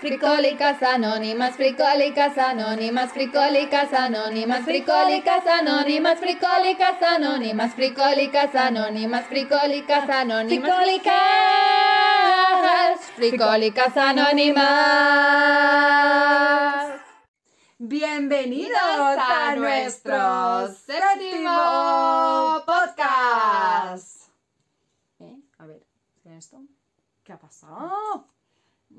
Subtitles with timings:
[0.00, 11.16] Fricólicas anónimas, fricólicas anónimas, fricólicas anónimas, fricólicas anónimas, fricólicas anónimas, fricólicas anónimas, fricólicas anónimas, fricólicas,
[13.16, 14.68] fricólicas anónimas.
[17.78, 24.30] Bienvenidos a nuestro séptimo podcast.
[25.18, 25.40] ¿Eh?
[25.58, 25.84] A ver,
[26.22, 26.62] ¿qué es esto?
[27.24, 28.37] ¿Qué ha pasado?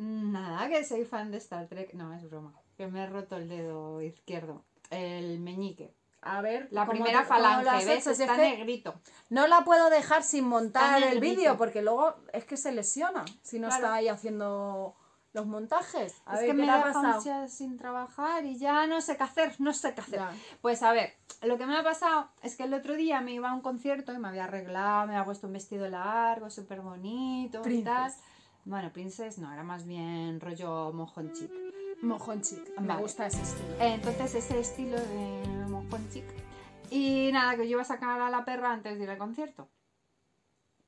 [0.04, 1.94] Nada, que soy fan de Star Trek.
[1.94, 2.54] No, es broma.
[2.78, 4.64] Que me he roto el dedo izquierdo.
[4.90, 5.94] El meñique.
[6.22, 8.08] A ver, La ¿cómo primera te- falange, ¿ves?
[8.08, 8.12] hecho?
[8.12, 8.96] Está negrito.
[9.30, 13.60] No la puedo dejar sin montar el vídeo porque luego es que se lesiona si
[13.60, 13.84] no Claro.
[13.84, 14.96] está ahí haciendo
[15.34, 16.16] los montajes.
[16.26, 17.48] A es ver, que ¿qué me ha he dejado pasado?
[17.48, 20.20] sin trabajar y ya no sé qué hacer, no sé qué hacer.
[20.20, 20.32] Ya.
[20.62, 21.14] Pues a ver,
[21.44, 24.12] lo que me ha pasado es que el otro día me iba a un concierto
[24.14, 28.12] y me había arreglado, me había puesto un vestido largo, súper bonito y tal.
[28.70, 31.50] Bueno, princess no, era más bien rollo mojón chic.
[32.04, 32.62] Mojón chic.
[32.80, 33.02] Me Vale.
[33.02, 33.76] gusta ese estilo.
[33.80, 36.24] Entonces ese estilo de mojón chic.
[36.92, 39.68] Y nada, que yo iba a sacar a la perra antes de ir al concierto.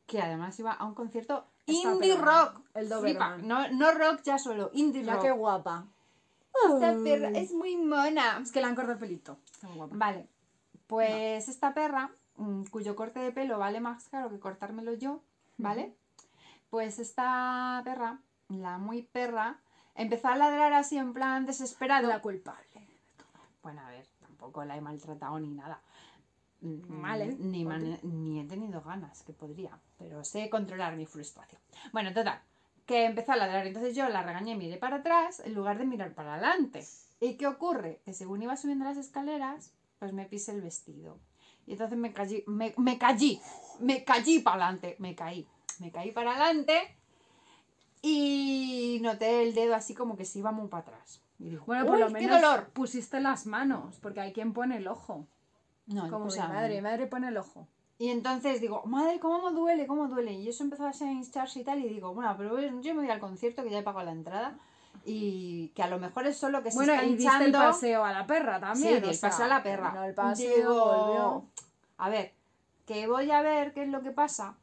[0.06, 2.62] Que además iba a un concierto Esta indie perra, rock.
[2.76, 3.48] el Doberman.
[3.48, 5.24] No, no rock ya solo, indie Mira rock.
[5.24, 5.88] qué guapa.
[6.72, 8.38] Esta perra es muy mona.
[8.44, 9.40] Es que le han cortado el pelito.
[9.90, 10.28] Vale,
[10.86, 15.24] pues esta perra, mm, cuyo corte de pelo vale más caro que cortármelo yo,
[15.58, 15.96] ¿vale?
[16.72, 19.60] Pues esta perra, la muy perra,
[19.94, 22.08] empezó a ladrar así en plan desesperado.
[22.08, 22.88] La culpable.
[23.62, 25.82] Bueno, a ver, tampoco la he maltratado ni nada.
[26.62, 31.60] Mm, Vale, Ni, man- ni he tenido ganas, que podría, pero sé controlar mi frustración.
[31.92, 32.40] Bueno, total,
[32.86, 33.68] que empezó a ladrar.
[33.68, 36.88] Entonces yo la regañé y miré para atrás en lugar de mirar para adelante.
[37.20, 38.00] ¿Y qué ocurre?
[38.06, 41.20] Que según iba subiendo las escaleras, pues me pisé el vestido.
[41.68, 43.42] Y entonces me caí, me, me caí,
[43.82, 45.48] me caí para adelante, me caí,
[45.82, 46.96] me caí para adelante
[48.02, 51.22] y noté el dedo así como que se iba muy para atrás.
[51.40, 52.70] Y digo, Bueno, por "Uy, lo menos dolor!
[52.70, 55.26] pusiste las manos, porque hay quien pone el ojo.
[55.88, 57.68] No, Como pues mi madre, mi madre pone el ojo.
[57.98, 59.86] Y entonces digo, madre, ¿cómo me duele?
[59.88, 60.34] ¿Cómo duele?
[60.34, 61.80] Y eso empezó a hincharse y tal.
[61.84, 64.58] Y digo, bueno, pero yo me voy al concierto que ya he pagado la entrada.
[65.06, 67.46] Y que a lo mejor es solo que se Bueno, está y hinchando.
[67.46, 69.04] el paseo a la perra también.
[69.04, 69.84] Sí, el paseo a la perra.
[69.92, 71.46] terminó el paseo, Digo, volvió.
[71.98, 72.34] A ver,
[72.88, 74.56] que voy a ver qué es lo que pasa.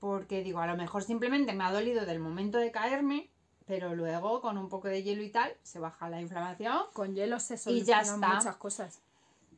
[0.00, 3.30] Porque digo, a lo mejor simplemente me ha dolido del momento de caerme.
[3.66, 6.84] Pero luego, con un poco de hielo y tal, se baja la inflamación.
[6.94, 9.00] Con hielo se solucionan muchas cosas.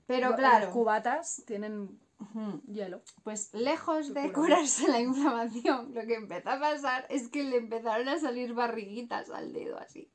[0.06, 2.00] Pero claro, Las cubatas tienen
[2.66, 3.02] hielo.
[3.22, 4.56] Pues lejos de cura.
[4.56, 9.30] curarse la inflamación, lo que empezó a pasar es que le empezaron a salir barriguitas
[9.30, 10.10] al dedo así.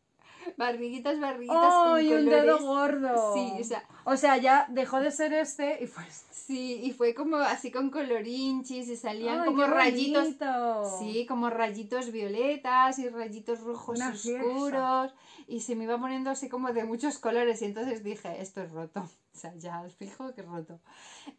[0.57, 3.33] Barriguitas, barriguitas con ¡Ay, un dedo gordo!
[3.33, 6.33] Sí, o sea, O sea, ya dejó de ser este y fue este.
[6.33, 10.23] sí, y fue como así con colorinchis y salían Ay, como rayitos.
[10.23, 10.99] bonito.
[10.99, 14.43] Sí, como rayitos violetas y rayitos rojos Una fiesta.
[14.45, 15.13] oscuros.
[15.47, 17.61] Y se me iba poniendo así como de muchos colores.
[17.61, 19.01] Y entonces dije, esto es roto.
[19.01, 20.79] O sea, ya os fijo que es roto.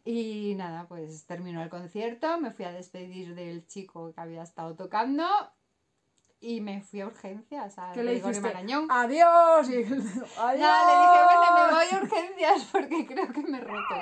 [0.05, 2.39] Y nada, pues terminó el concierto.
[2.39, 5.25] Me fui a despedir del chico que había estado tocando.
[6.39, 8.41] Y me fui a urgencias a ¿Qué le Gregorio?
[8.41, 8.87] Marañón.
[8.91, 9.69] ¡Adiós!
[9.69, 9.95] Y dedo,
[10.37, 10.77] No, ¡Adiós!
[10.87, 13.95] le dije, bueno, me voy a urgencias porque creo que me he roto.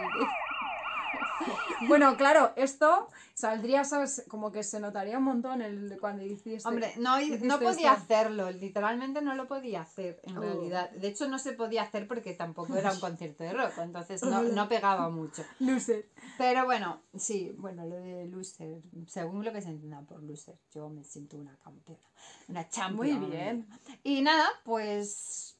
[1.87, 4.23] Bueno, claro, esto saldría, ¿sabes?
[4.29, 6.67] Como que se notaría un montón el, cuando hiciste.
[6.67, 8.03] Hombre, no, hiciste no podía esto.
[8.03, 10.41] hacerlo, literalmente no lo podía hacer en Oh.
[10.41, 10.89] realidad.
[10.91, 14.41] De hecho, no se podía hacer porque tampoco era un concierto de rock, entonces no,
[14.43, 15.43] no pegaba mucho.
[15.59, 16.07] Loser.
[16.37, 20.89] Pero bueno, sí, bueno, lo de loser, según lo que se entienda por loser, yo
[20.89, 22.01] me siento una campeona,
[22.47, 23.29] una Muy champion.
[23.29, 23.67] bien.
[24.03, 25.57] Y nada, pues,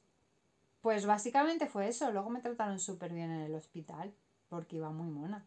[0.82, 2.10] pues básicamente fue eso.
[2.12, 4.14] Luego me trataron súper bien en el hospital
[4.50, 5.46] porque iba muy mona.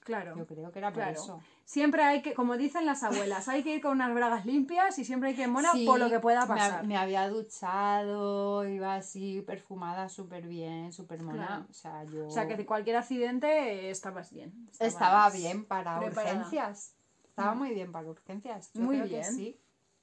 [0.00, 0.36] Claro.
[0.36, 1.12] Yo creo que era por Claro.
[1.20, 1.40] eso.
[1.64, 5.04] Siempre hay que, como dicen las abuelas, hay que ir con unas bragas limpias y
[5.04, 6.86] siempre hay que ir mona Sí, por lo que pueda pasar.
[6.86, 11.46] Me, había duchado, iba así perfumada súper bien, súper mona.
[11.46, 11.66] Claro.
[11.68, 14.52] O sea, yo O sea, que de cualquier accidente estabas bien.
[14.72, 16.36] estabas- estaba bien para preparada.
[16.36, 16.94] urgencias.
[17.24, 18.70] Estaba muy bien para urgencias.
[18.74, 19.34] Yo Muy creo que bien.
[19.34, 19.60] sí.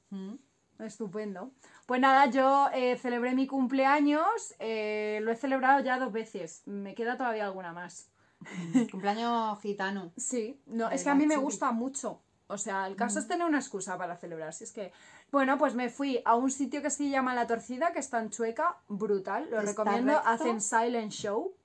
[0.09, 0.35] Mm.
[0.79, 1.51] Estupendo.
[1.85, 6.93] Pues nada, yo eh, celebré mi cumpleaños, eh, lo he celebrado ya dos veces, me
[6.95, 8.09] queda todavía alguna más.
[8.91, 10.11] Cumpleaños gitano.
[10.17, 12.21] Sí, no, es que a mí me gusta mucho.
[12.47, 13.21] O sea, el caso Mm.
[13.21, 14.53] es tener una excusa para celebrar.
[14.53, 14.91] Si es que,
[15.31, 18.29] bueno, pues me fui a un sitio que se llama La Torcida, que está en
[18.29, 20.13] Chueca, brutal, lo ¿Está recomiendo.
[20.13, 20.27] recto?
[20.29, 21.55] Hacen silent show.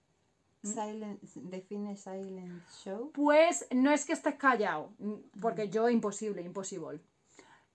[0.63, 3.11] Silent, define silent show.
[3.13, 7.01] Pues no es que estés callado, mm, porque yo imposible, imposible.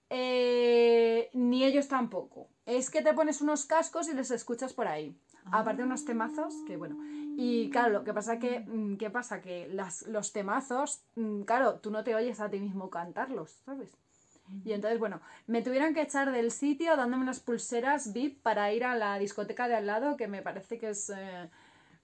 [0.09, 2.47] Eh, ni ellos tampoco.
[2.65, 5.17] Es que te pones unos cascos y les escuchas por ahí.
[5.51, 6.95] Aparte unos temazos, que bueno.
[7.37, 9.41] Y claro, lo que pasa que, mm, ¿qué pasa?
[9.41, 13.89] Que las, los temazos, mm, claro, tú no te oyes a ti mismo cantarlos, ¿sabes?
[14.65, 18.83] Y entonces, bueno, me tuvieron que echar del sitio dándome unas pulseras VIP para ir
[18.83, 21.49] a la discoteca de al lado, que me parece que es eh,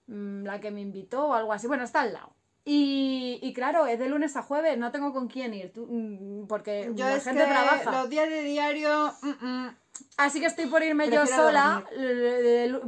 [0.07, 1.67] mm, la que me invitó o algo así.
[1.67, 2.33] Bueno, está al lado.
[2.65, 6.91] Y, y claro, es de lunes a jueves, no tengo con quién ir, tú- porque
[6.95, 7.91] Yo la es gente que trabaja.
[7.91, 9.13] los días de diario...
[9.21, 9.75] mm, mm.
[10.18, 11.84] Así que estoy por irme yo sola.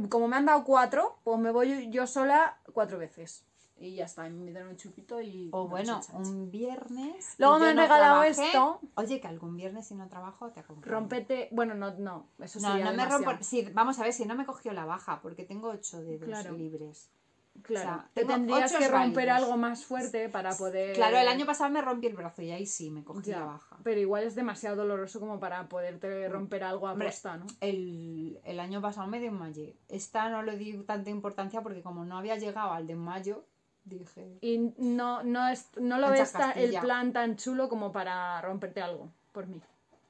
[0.08, 3.44] Como me han dado cuatro, pues me voy yo sola cuatro veces.
[3.78, 5.48] Y ya está, me dan un chupito y.
[5.52, 7.34] O bueno, un viernes...
[7.38, 8.46] Luego me han no regalado trabajé.
[8.46, 8.80] esto.
[8.94, 10.92] Oye, que algún viernes si no trabajo te acompaño.
[10.92, 11.48] Rompete.
[11.50, 12.28] Bueno, no, no.
[12.38, 13.32] Eso No, no me rompo...
[13.40, 16.52] Sí, vamos a ver, si no me cogió la baja, porque tengo ocho dedos Claro.
[16.56, 17.10] libres.
[17.60, 17.90] Claro.
[17.90, 19.42] o sea, te tendrías que romper válidos.
[19.48, 20.94] algo más fuerte para poder.
[20.94, 23.44] Claro, el año pasado me rompí el brazo y ahí sí me cogí Ya, la
[23.46, 23.76] baja.
[23.84, 27.46] Pero igual es demasiado doloroso como para poderte romper algo a posta, ¿no?
[27.60, 29.76] El, el año pasado me desmayé.
[29.88, 33.44] Esta no le di tanta importancia porque como no había llegado al de mayo,
[33.84, 34.38] dije...
[34.40, 39.10] Y no, no, es, no lo ves el plan tan chulo como para romperte algo
[39.32, 39.60] por mí.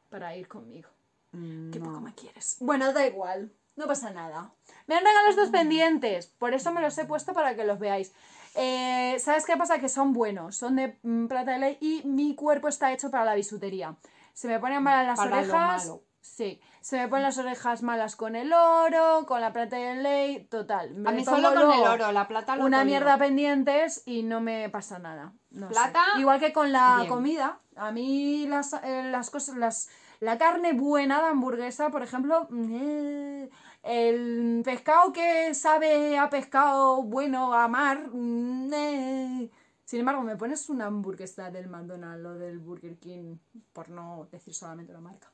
[0.09, 0.89] Para ir conmigo.
[1.33, 1.87] mm, Qué no.
[1.87, 2.56] poco me quieres.
[2.61, 3.50] Bueno, da igual.
[3.77, 4.53] No pasa nada.
[4.87, 6.27] Me han regalado estos pendientes.
[6.27, 8.13] Por eso me los he puesto para que los veáis.
[8.55, 9.79] Eh, ¿Sabes qué pasa?
[9.79, 10.57] Que son buenos.
[10.57, 13.97] Son de mm, plata de ley y mi cuerpo está hecho para la bisutería.
[14.35, 15.87] Se me ponen malas las Para lo orejas.
[15.87, 16.03] malo.
[16.21, 16.61] Sí.
[16.83, 20.45] Se me ponen las orejas malas con el oro, con la plata de ley.
[20.51, 20.95] Total.
[20.95, 24.41] Me A mí solo con el oro, la plata lo Una mierda pendientes y no
[24.41, 25.33] me pasa nada.
[25.51, 25.75] No sé.
[25.75, 27.09] Plata, Igual que con la bien.
[27.09, 27.59] comida.
[27.77, 29.89] A mí las, eh, las cosas, las,
[30.23, 33.51] la carne buena de hamburguesa, por ejemplo, eh,
[33.83, 38.09] el pescado que sabe a pescado bueno, a mar.
[38.13, 39.51] mm.
[39.85, 43.39] Sin embargo, me pones una hamburguesa del McDonald's o del Burger King,
[43.73, 45.29] por no decir solamente la marca.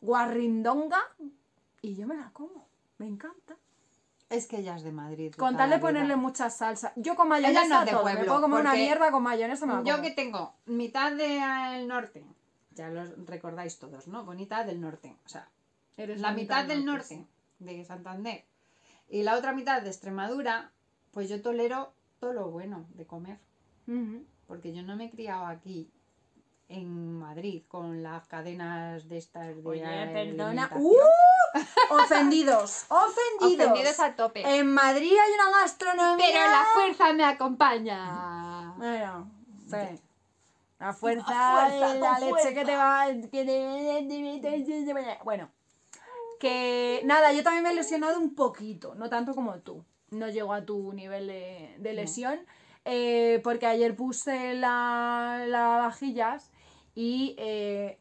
[0.00, 1.02] Guarrindonga
[1.82, 2.66] y yo me la como.
[2.96, 3.56] Me encanta.
[4.30, 5.34] Es que ella es de Madrid.
[5.34, 6.94] Con tal de ponerle mucha salsa.
[6.96, 8.04] Yo con Ella mayonesa no es de todo.
[8.04, 11.86] me pueblo, puedo comer una mierda con mayonesa me la Yo que tengo mitad del
[11.86, 12.24] norte,
[12.80, 14.24] ya lo recordáis todos, ¿no?
[14.24, 15.14] Bonita del norte.
[15.26, 15.46] O sea,
[15.98, 18.44] Eres la mitad del norte, norte de Santander
[19.06, 20.72] y la otra mitad de Extremadura,
[21.10, 23.38] pues yo tolero todo lo bueno de comer.
[24.46, 25.90] Porque yo no me he criado aquí
[26.68, 30.70] en Madrid con las cadenas de estas de Oye, perdona.
[30.76, 30.96] ¡Uh!
[31.90, 32.86] Ofendidos.
[32.88, 33.68] Ofendidos.
[33.68, 34.58] Ofendidos a tope.
[34.58, 36.26] En Madrid hay una gastronomía.
[36.32, 38.74] Pero la fuerza me acompaña.
[38.78, 39.30] Bueno,
[39.68, 40.00] sí.
[40.80, 42.54] La fuerza, fuerza, de la leche fuerza.
[42.54, 43.06] que te va.
[43.30, 44.00] que te-
[45.24, 45.50] Bueno,
[46.38, 49.84] que nada, yo también me he lesionado un poquito, no tanto como tú.
[50.10, 52.40] No llego a tu nivel de, de lesión,
[52.84, 56.50] eh, porque ayer puse la, la vajillas
[56.94, 58.00] y eh,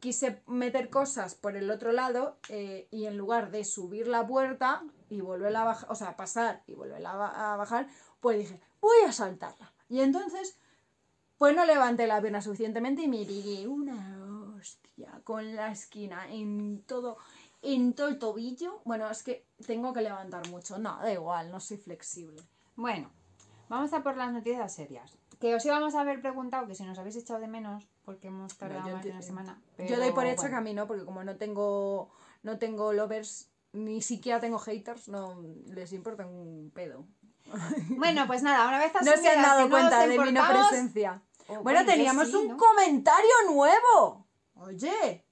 [0.00, 4.82] quise meter cosas por el otro lado eh, y en lugar de subir la puerta
[5.08, 7.86] y volver a bajar, o sea, pasar y volver a, a bajar,
[8.20, 9.72] pues dije, voy a saltarla.
[9.88, 10.58] Y entonces,
[11.40, 16.82] pues no levanté la pierna suficientemente y me pegué una hostia con la esquina en
[16.82, 17.16] todo,
[17.62, 18.82] en todo el tobillo.
[18.84, 20.76] Bueno, es que tengo que levantar mucho.
[20.76, 22.42] No, da igual, no soy flexible.
[22.76, 23.10] Bueno,
[23.70, 25.16] vamos a por las noticias serias.
[25.40, 28.58] Que os íbamos a haber preguntado que si nos habéis echado de menos, porque hemos
[28.58, 29.58] tardado más de una semana.
[29.78, 30.64] Yo doy por hecho que a bueno.
[30.64, 32.10] mí no, porque como no tengo,
[32.42, 37.06] no tengo lovers, ni siquiera tengo haters, no les importa un pedo.
[37.88, 40.42] Bueno, pues nada, una vez No se han asumidas dado que cuenta de mi no
[40.46, 41.22] presencia.
[41.58, 42.56] Oh, Bueno, teníamos sí, un ¿no?
[42.56, 44.26] comentario nuevo.
[44.54, 45.24] Oye,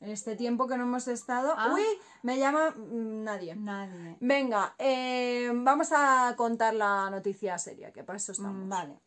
[0.00, 1.54] en este tiempo que no hemos estado.
[1.56, 1.72] Ah.
[1.74, 1.84] Uy,
[2.22, 3.56] me llama mm, nadie.
[3.56, 4.16] Nadie.
[4.20, 8.64] Venga, eh, vamos a contar la noticia seria, que para eso estamos.
[8.66, 8.98] Mm, Vale.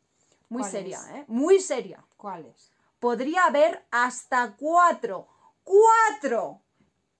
[0.50, 1.16] Muy ¿cuál seria, es?
[1.16, 1.26] ¿eh?
[1.28, 2.06] Muy seria.
[2.18, 2.72] ¿Cuál es?
[3.00, 5.28] Podría haber hasta cuatro,
[5.64, 6.62] cuatro,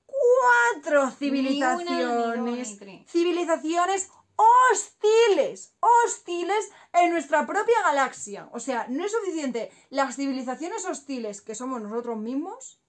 [0.06, 8.50] cuatro civilizaciones, ni civilizaciones hostiles, hostiles en nuestra propia galaxia.
[8.54, 12.82] O sea, no es suficiente las civilizaciones hostiles que somos nosotros mismos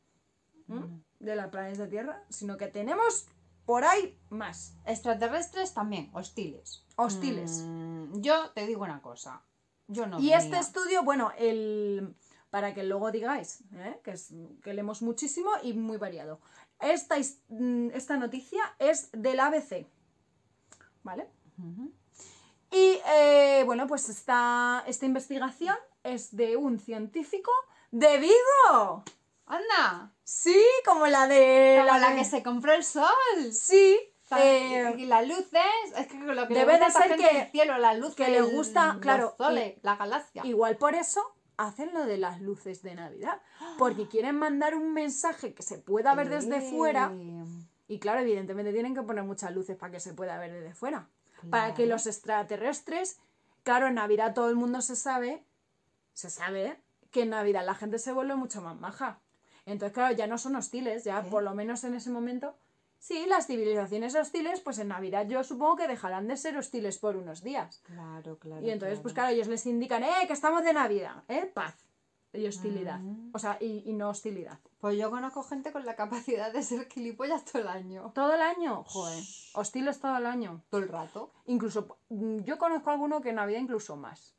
[0.69, 1.03] ¿m?
[1.19, 3.27] de la planeta Tierra, sino que tenemos
[3.65, 4.75] por ahí más.
[4.87, 6.85] Extraterrestres también, hostiles.
[6.97, 7.63] Hostiles.
[7.65, 9.45] Mm, yo te digo una cosa.
[9.89, 10.21] Yo no.
[10.21, 12.15] Y este estudio, bueno, el
[12.53, 13.99] para que luego digáis ¿eh?
[14.05, 16.39] que, es, que leemos muchísimo y muy variado.
[16.81, 17.17] Esta,
[17.49, 19.87] mm, esta noticia es del ABC.
[21.03, 21.29] ¿Vale?
[22.71, 27.51] Y eh, bueno, pues esta, esta investigación es de un científico
[27.91, 29.05] de Vigo.
[29.47, 30.13] ¡Anda!
[30.25, 31.83] Sí, como la de.
[31.87, 33.09] Como la de- que se compró el sol.
[33.53, 33.99] Sí.
[34.39, 35.61] Eh, eh, y las luces,
[35.95, 38.15] es que lo que debe le gusta de ser gente que- el cielo, las luces,
[38.17, 40.41] que le gusta, los claro, soles, la galaxia.
[40.47, 41.21] Igual por eso
[41.59, 43.43] hacen lo de las luces de Navidad.
[43.77, 47.13] Porque quieren mandar un mensaje que se pueda ver desde Eh, fuera.
[47.93, 51.11] Y claro, evidentemente tienen que poner muchas luces para que se pueda ver desde fuera.
[51.51, 53.21] Para que los extraterrestres,
[53.65, 55.45] claro, en Navidad todo el mundo se sabe,
[56.15, 56.81] se sabe,
[57.11, 59.21] que en Navidad la gente se vuelve mucho más maja.
[59.67, 61.29] Entonces, claro, ya no son hostiles, ya ¿Qué?
[61.29, 62.57] por lo menos en ese momento.
[62.99, 67.17] Sí, las civilizaciones hostiles, pues en Navidad yo supongo que dejarán de ser hostiles por
[67.17, 67.83] unos días.
[67.85, 68.65] Claro, claro.
[68.65, 71.25] Y entonces, pues claro, ellos les indican, ¡eh, que estamos de Navidad!
[71.29, 71.45] ¿Eh?
[71.53, 71.75] Paz.
[72.35, 72.99] Y hostilidad.
[73.01, 73.31] Mm.
[73.35, 74.59] O sea, y, y no hostilidad.
[74.81, 78.11] Pues yo conozco gente con la capacidad de ser gilipollas todo el año.
[78.15, 78.85] ¿Todo el año?
[78.85, 79.23] Joder.
[79.55, 80.62] Hostiles todo el año.
[80.71, 81.33] Todo el rato.
[81.47, 84.35] Incluso, mm, yo conozco alguno que en Navidad incluso más.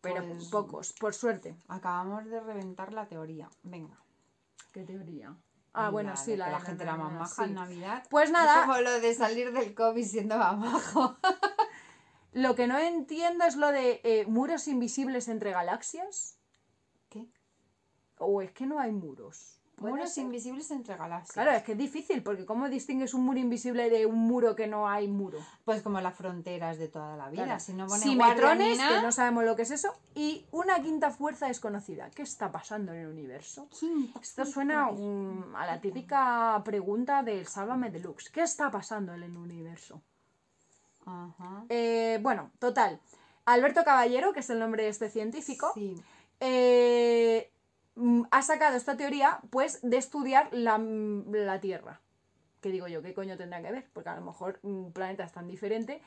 [0.00, 1.56] Pero Pues- pocos, por suerte.
[1.68, 3.48] Acabamos de reventar la teoría.
[3.62, 3.98] Venga.
[4.72, 5.34] ¿Qué teoría?
[5.72, 7.42] Ah, bueno, La sí, la de la gente era más Navidad, maja sí.
[7.50, 8.04] en Navidad.
[8.08, 8.60] Pues nada.
[8.60, 11.16] Es como lo de salir del COVID siendo más majo.
[12.36, 16.36] Lo que no entiendo es lo de eh, muros invisibles entre galaxias.
[17.08, 17.26] ¿Qué?
[18.18, 19.62] O es que no hay muros.
[19.74, 20.24] ¿Puede Muros ser?
[20.24, 21.32] invisibles entre galaxias.
[21.32, 24.66] Claro, es que es difícil, porque ¿cómo distingues un muro invisible de un muro que
[24.66, 25.38] no hay muro?
[25.64, 27.44] Pues como las fronteras de toda la vida.
[27.44, 27.60] Claro.
[27.60, 32.10] Si no Simetrones, que no sabemos lo que es eso, y una quinta fuerza desconocida.
[32.10, 33.66] ¿Qué está pasando en el universo?
[34.20, 38.28] Esto suena a la típica pregunta del Sálvame Deluxe.
[38.28, 40.02] ¿Qué está pasando en el universo?
[41.68, 43.00] Eh, bueno, total.
[43.44, 45.94] Alberto Caballero, que es el nombre de este científico, Sí.
[46.40, 47.50] eh,
[47.94, 52.00] mm, ha sacado esta teoría, pues, de estudiar la, mm, la Tierra.
[52.60, 53.02] ¿Qué digo yo?
[53.02, 53.88] ¿Qué coño tendrá que ver?
[53.92, 56.02] Porque a lo mejor un planeta es tan diferente,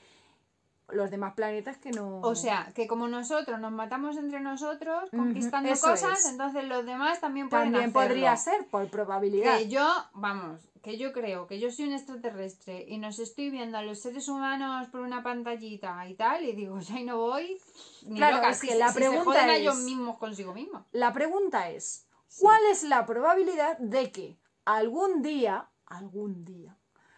[0.92, 2.20] los demás planetas que no...
[2.22, 6.32] O sea, que como nosotros nos matamos entre nosotros conquistando cosas, es.
[6.32, 8.08] entonces los demás también pueden también hacerlo.
[8.08, 9.58] podría ser por probabilidad.
[9.60, 13.78] Que yo, vamos, que yo creo que yo soy un extraterrestre y nos estoy viendo
[13.78, 17.58] a los seres humanos por una pantallita y tal, y digo, ya ahí no voy.
[18.06, 20.18] Ni Claro, loca, es que si- la si se pregunta joden a es- ellos mismos
[20.18, 20.84] consigo mismos.
[20.92, 22.42] La pregunta es, Sí.
[22.42, 26.78] ¿cuál es la probabilidad de que algún día, algún día,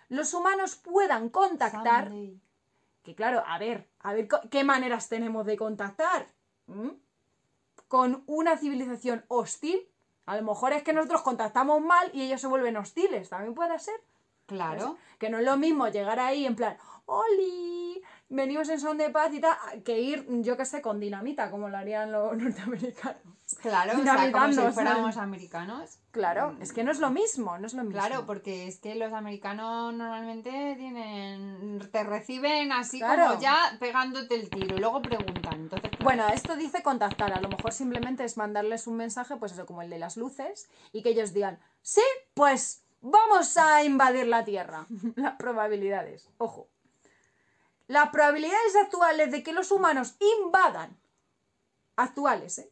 [0.10, 2.40] los humanos puedan contactar Someday.
[3.04, 6.28] Que claro, a ver, a ver qué maneras tenemos de contactar.
[6.68, 6.90] ¿Mm?
[7.88, 9.82] Con una civilización hostil.
[10.32, 13.28] A lo mejor es que nosotros contactamos mal y ellos se vuelven hostiles.
[13.28, 14.00] También puede ser.
[14.46, 14.96] Claro.
[15.20, 18.02] Que no es lo mismo llegar ahí en plan, ¡Oli!
[18.30, 21.68] Venimos en son de paz y tal, que ir, yo qué sé, con dinamita, como
[21.68, 23.31] lo harían los norteamericanos.
[23.62, 25.98] Claro, o sea, como si fuéramos americanos.
[26.12, 28.00] Claro, es que no es lo mismo, no es lo mismo.
[28.00, 33.28] Claro, porque es que los americanos normalmente tienen te reciben así Claro.
[33.28, 35.54] como ya pegándote el tiro y luego preguntan.
[35.54, 39.54] Entonces, claro, Bueno, esto dice contactar, a lo mejor simplemente es mandarles un mensaje, pues
[39.54, 42.02] eso, como el de las luces, y que ellos digan, sí,
[42.34, 44.86] pues vamos a invadir la Tierra.
[45.16, 46.68] Las probabilidades, ojo.
[47.88, 50.16] Las probabilidades actuales de que los humanos
[50.46, 50.98] invadan,
[51.98, 52.72] actuales, ¿eh?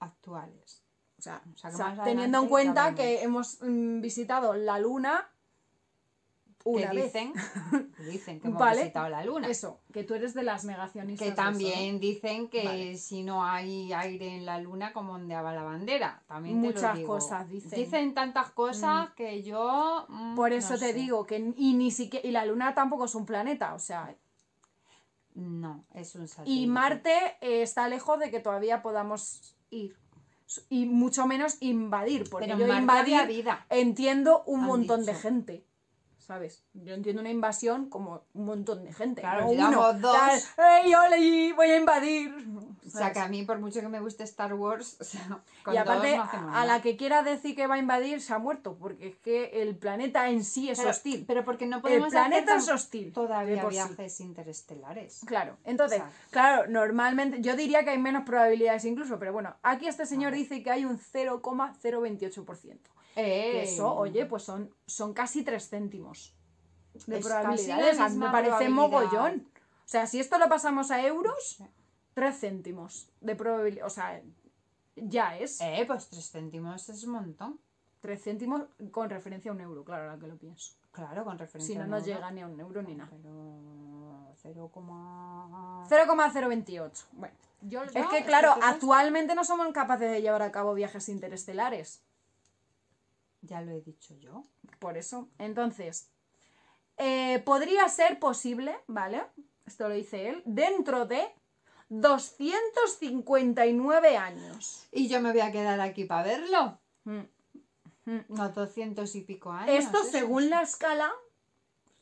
[0.00, 0.82] Actuales.
[1.18, 5.28] O sea, O sea, o teniendo en cuenta que hemos mm, visitado la Luna
[6.62, 7.32] una que dicen,
[8.10, 8.82] dicen que hemos Vale.
[8.82, 9.48] visitado la luna.
[9.48, 11.26] Eso, que tú eres de las negacionistas.
[11.26, 11.48] Que eso, ¿no?
[11.48, 12.96] también dicen que Vale.
[12.98, 16.22] si no hay aire en la luna, como ondeaba la bandera.
[16.26, 17.08] También te lo Muchas digo.
[17.14, 17.70] cosas dicen.
[17.78, 20.04] Dicen tantas cosas que yo.
[20.08, 20.92] mm, Por no eso te sé.
[20.92, 24.14] digo que y ni siquiera y la Luna tampoco es un planeta, o sea,
[25.34, 26.60] No, es un satélite.
[26.62, 29.96] y Marte eh, está lejos de que todavía podamos ir
[30.68, 33.66] y mucho menos invadir, porque Pero yo invadir vida.
[33.70, 35.64] entiendo un han montón de gente.
[36.30, 36.62] ¿Sabes?
[36.74, 39.20] Yo entiendo una invasión como un montón de gente.
[39.20, 39.92] Claro, no si uno.
[39.94, 40.16] dos.
[40.16, 41.52] Tal, ¡Ey, ole!
[41.54, 42.32] Voy a invadir.
[42.86, 45.74] O sea, que a mí, por mucho que me guste Star Wars, o sea, con
[45.74, 48.32] Y aparte, dos no hacemos a la que quiera decir que va a invadir se
[48.32, 51.24] ha muerto, porque es que el planeta en sí es pero, hostil.
[51.26, 53.12] Pero porque no El podemos planeta hacer es hostil.
[53.12, 53.78] todavía por sí.
[53.78, 55.22] viajes interestelares.
[55.26, 59.56] Claro, entonces, O sea- claro, normalmente yo diría que hay menos probabilidades incluso, pero bueno,
[59.64, 62.78] aquí este señor dice que hay un 0,028%.
[63.14, 66.34] Que eso, oye, pues son, son casi 3 céntimos
[67.06, 69.46] de Es casi la me parece mogollón.
[69.56, 71.62] O sea, si esto lo pasamos a euros,
[72.14, 73.86] 3 céntimos de probabilidad.
[73.86, 74.20] O sea,
[74.96, 75.60] ya es.
[75.60, 77.60] Eh, pues tres céntimos es un montón.
[78.00, 80.74] 3 céntimos con referencia a un euro, claro, ahora que lo pienso.
[80.92, 83.10] Claro, con referencia Si no nos llega ni a un euro ni nada.
[83.10, 84.70] Pero 0,
[85.88, 87.06] 0,028.
[87.12, 87.34] Bueno.
[87.62, 92.02] Yo, Es que, claro, actualmente no somos capaces de llevar a cabo viajes interestelares.
[93.42, 94.42] Ya lo he dicho yo.
[94.78, 95.28] Por eso.
[95.38, 96.10] Entonces,
[96.96, 99.22] eh, podría ser posible, ¿vale?
[99.66, 101.26] Esto lo dice él, dentro de
[101.88, 104.86] 259 años.
[104.92, 106.78] Y yo me voy a quedar aquí para verlo.
[107.04, 107.22] Mm.
[108.28, 109.84] Unos 200 y pico años.
[109.84, 110.10] Esto eso.
[110.10, 111.10] según la escala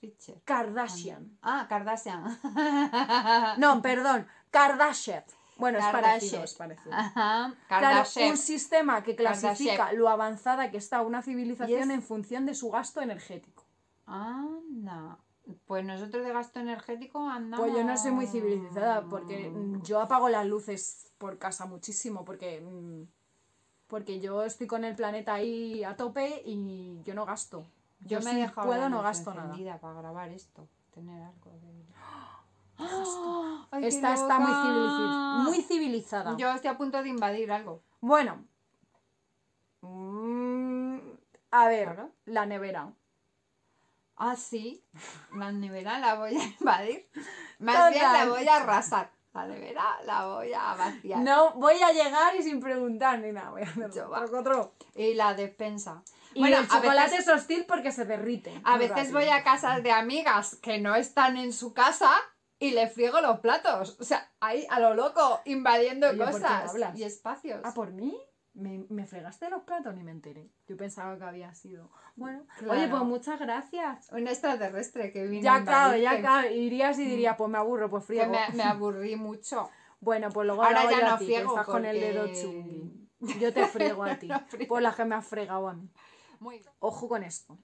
[0.01, 0.41] Richard.
[0.45, 1.39] Kardashian.
[1.43, 2.39] Ah, Kardashian.
[3.59, 5.25] No, perdón, Kardashian.
[5.59, 6.95] Bueno, es parecido, es parecido.
[6.95, 7.55] Ajá.
[7.67, 12.55] Claro, un sistema que clasifica lo avanzada que está una civilización es- en función de
[12.55, 13.65] su gasto energético.
[14.07, 15.19] Anda.
[15.67, 17.67] Pues nosotros de gasto energético andamos.
[17.67, 22.25] Pues yo no soy muy civilizada porque mm, yo apago las luces por casa muchísimo
[22.25, 23.03] porque mm,
[23.87, 27.67] Porque yo estoy con el planeta ahí a tope y yo no gasto.
[28.01, 29.79] Yo, Yo, me si he dejado puedo no gasto nada.
[29.81, 30.69] para grabar esto.
[30.95, 31.85] Tener algo de.
[32.79, 33.68] Gasto.
[33.79, 36.37] ¡Ay, Esta está muy, civiliz- muy civilizada.
[36.37, 37.83] Yo estoy a punto de invadir algo.
[38.01, 38.45] Bueno.
[39.81, 40.99] Mm,
[41.51, 42.93] a ver, la nevera.
[44.17, 44.83] Ah, sí.
[45.37, 47.09] La nevera la voy a invadir.
[47.59, 49.11] Más bien la voy a arrasar.
[49.33, 51.21] La nevera la voy a vaciar.
[51.21, 53.51] No voy a llegar y sin preguntar ni nada.
[53.51, 54.73] Voy a otro.
[54.95, 56.03] Y la despensa.
[56.35, 58.61] Y bueno, el a chocolate veces, es hostil porque se derrite.
[58.65, 59.13] a veces rápido.
[59.15, 62.11] voy a casas de amigas que no están en su casa
[62.59, 63.97] y le friego los platos.
[64.01, 67.61] O sea, ahí a lo loco, invadiendo Oye, ¿por qué cosas y espacios.
[67.65, 68.19] ¿Ah, por mí?
[68.55, 69.95] ¿Me, me fregaste los platos?
[69.95, 70.51] Ni me enteré.
[70.67, 71.91] Yo pensaba que había sido.
[72.17, 72.73] Bueno, Claro.
[72.73, 74.11] oye, pues muchas gracias.
[74.11, 76.51] Un extraterrestre que vino Ya claro, ya claro.
[76.51, 78.33] Irías y dirías, pues me aburro, pues Que friego.
[78.33, 79.71] me, me aburrí mucho.
[80.01, 83.05] Bueno, pues luego Ahora ya yo a no ti, friego estás con el dedo chungui.
[83.41, 84.29] Yo te friego a ti.
[84.59, 85.91] No por las que me has fregado a mí.
[86.41, 86.71] Muy bien.
[86.79, 87.59] Ojo con esto.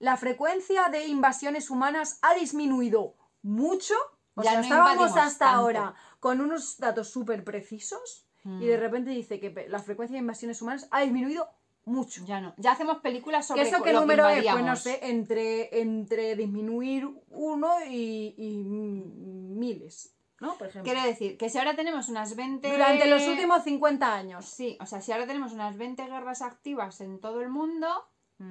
[0.00, 3.94] La frecuencia de invasiones humanas ha disminuido mucho.
[4.34, 5.58] O Ya sea, no estábamos hasta tanto.
[5.60, 8.60] ahora con unos datos súper precisos y Mm.
[8.60, 11.48] de repente dice que la frecuencia de invasiones humanas ha disminuido
[11.84, 12.24] mucho.
[12.26, 12.54] Ya no.
[12.56, 14.44] Ya hacemos películas ¿Qué sobre eso qué lo que número es?
[14.50, 20.56] Pues no sé, entre, entre disminuir uno y, y mm, miles, ¿no?
[20.58, 20.90] Por ejemplo.
[20.92, 22.70] Quiero decir que si ahora tenemos unas 20...
[22.70, 24.44] Durante los últimos 50 años.
[24.44, 27.88] Sí, o sea, si ahora tenemos unas 20 guerras activas en todo el mundo,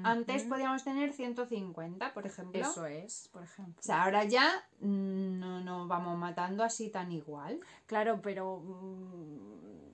[0.03, 2.61] antes podíamos tener 150, por ejemplo.
[2.61, 3.75] Eso es, por ejemplo.
[3.79, 7.59] O sea, ahora ya no nos vamos matando así tan igual.
[7.85, 8.59] Claro, pero.
[8.59, 9.91] mm,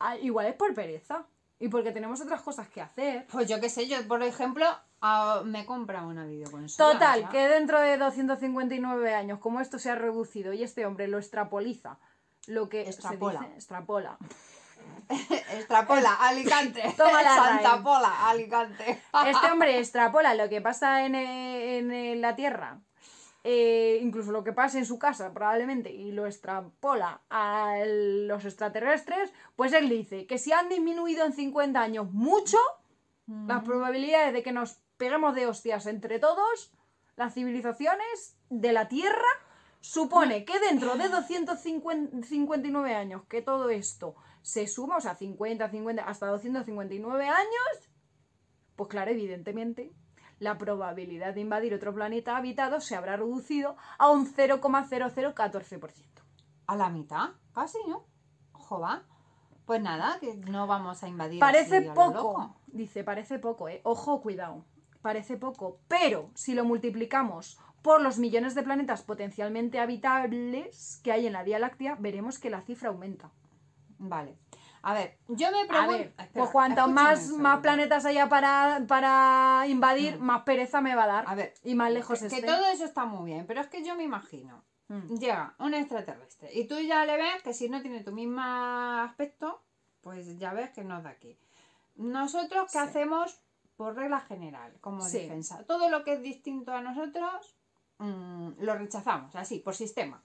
[0.00, 1.26] ah, igual es por pereza.
[1.58, 3.26] Y porque tenemos otras cosas que hacer.
[3.30, 4.66] Pues yo qué sé, yo por ejemplo
[5.00, 6.92] ah, me he comprado una videoconsola.
[6.92, 10.86] Total, o sea, que dentro de 259 años, como esto se ha reducido y este
[10.86, 11.98] hombre lo extrapoliza,
[12.48, 13.38] lo que Extrapola.
[13.38, 14.18] se dice, extrapola.
[15.54, 16.82] Extrapola, Alicante.
[16.96, 17.82] Toma la Santa.
[17.82, 19.02] Pola, Alicante.
[19.26, 22.80] Este hombre extrapola lo que pasa en, eh, en, eh, la Tierra,
[23.44, 29.32] eh, incluso lo que pasa en su casa probablemente, y lo extrapola a los extraterrestres,
[29.56, 32.58] pues él dice que si han disminuido en 50 años mucho,
[33.46, 36.72] las probabilidades de que nos peguemos de hostias entre todos,
[37.16, 39.28] las civilizaciones de la Tierra,
[39.80, 46.04] supone que dentro de 259 años que todo esto se suma, o sea, 50, 50,
[46.04, 47.90] hasta 259 años,
[48.76, 49.92] pues claro, evidentemente,
[50.38, 56.04] la probabilidad de invadir otro planeta habitado se habrá reducido a un 0,0014%.
[56.66, 58.06] A la mitad, casi, ¿no?
[58.52, 59.04] Jova.
[59.64, 61.38] Pues nada, que no vamos a invadir.
[61.38, 62.56] Parece así a lo poco, loco.
[62.66, 63.80] dice, parece poco, ¿eh?
[63.84, 64.64] Ojo, cuidado,
[65.00, 71.26] parece poco, pero si lo multiplicamos por los millones de planetas potencialmente habitables que hay
[71.26, 73.30] en la Vía Láctea, veremos que la cifra aumenta.
[74.08, 74.36] Vale.
[74.84, 76.10] A ver, yo me pregunto.
[76.32, 80.22] pues cuanto escúchame más, más planetas haya para, para invadir, Mm.
[80.24, 81.24] más pereza me va a dar.
[81.28, 82.46] A ver, y más lejos que, que esté.
[82.48, 84.64] todo eso está muy bien, pero es que yo me imagino.
[84.88, 85.14] Mm.
[85.18, 89.62] Llega un extraterrestre y tú ya le ves que si no tiene tu mismo aspecto,
[90.00, 91.38] pues ya ves que no es de aquí.
[91.96, 92.78] Nosotros, ¿qué Sí.
[92.78, 93.40] hacemos?
[93.76, 95.20] Por regla general, como Sí.
[95.20, 95.64] defensa.
[95.64, 97.56] Todo lo que es distinto a nosotros,
[97.98, 100.22] mm, lo rechazamos, así, por sistema.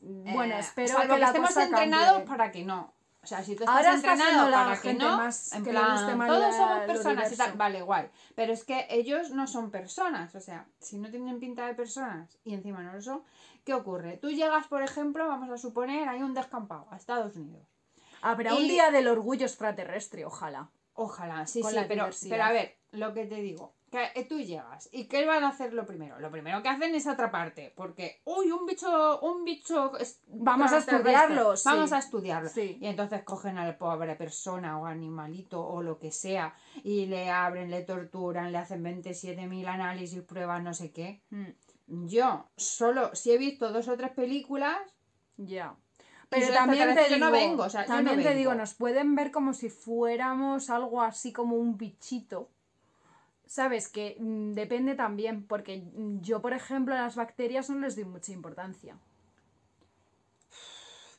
[0.00, 2.26] Bueno, Eh, espero que que, la estemos cosa entrenados cambie.
[2.28, 2.92] para que no.
[3.22, 5.92] O sea, si tú estás Ahora entrenado para que no, más en que le plan,
[5.96, 8.10] guste más todos somos personas y tal, vale, guay.
[8.34, 12.38] Pero es que ellos no son personas, o sea, si no tienen pinta de personas
[12.44, 13.22] y encima no lo son,
[13.64, 14.18] ¿qué ocurre?
[14.18, 17.66] Tú llegas, por ejemplo, vamos a suponer, hay un descampado a Estados Unidos.
[18.20, 20.68] Habrá un día del orgullo extraterrestre, ojalá.
[20.92, 24.38] Ojalá, sí, Con sí, pero, pero a ver, lo que te digo, que eh, tú
[24.40, 26.18] llegas y ¿qué van a hacer lo primero?
[26.20, 29.96] Lo primero que hacen es atraparte, porque, uy, un bicho, un bicho...
[29.98, 31.68] es- Vamos a estudiarlo, sí.
[31.68, 32.48] Vamos a estudiarlo.
[32.48, 32.78] Sí.
[32.80, 37.30] Y entonces cogen a la pobre persona o animalito o lo que sea y le
[37.30, 41.22] abren, le torturan, le hacen 27.000 análisis, pruebas, no sé qué.
[41.30, 44.76] Mm, Yo solo, si he visto dos o tres películas,
[45.36, 45.76] Ya.
[46.30, 49.30] Pero también te digo, no vengo, o sea, no también te digo, nos pueden ver
[49.30, 52.50] como si fuéramos algo así como un bichito.
[53.46, 57.96] Sabes que mm, depende también, porque mm, yo, por ejemplo, a las bacterias no les
[57.96, 58.98] doy mucha importancia.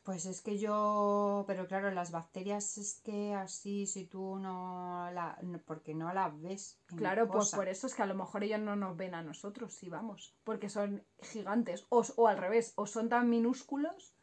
[0.04, 5.38] pues es que yo, pero claro, las bacterias es que así, si tú no la,
[5.42, 6.80] no- porque no las ves.
[6.96, 7.58] Claro, pues cosa.
[7.58, 10.36] por eso es que a lo mejor ellos no nos ven a nosotros, si vamos,
[10.44, 14.15] porque son gigantes, o, o al revés, o son tan minúsculos.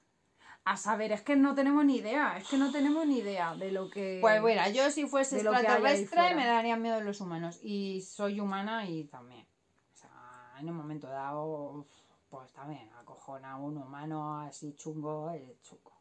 [0.65, 3.73] A saber, es que no tenemos ni idea, es que no tenemos ni idea de
[3.73, 4.19] lo que...
[4.21, 7.59] Pues bueno, yo si fuese extraterrestre me darían miedo los humanos.
[7.63, 9.45] Y soy humana y también.
[9.93, 11.87] O sea, en un momento dado,
[12.31, 15.93] pues también acojona a un humano así chungo, es chungo.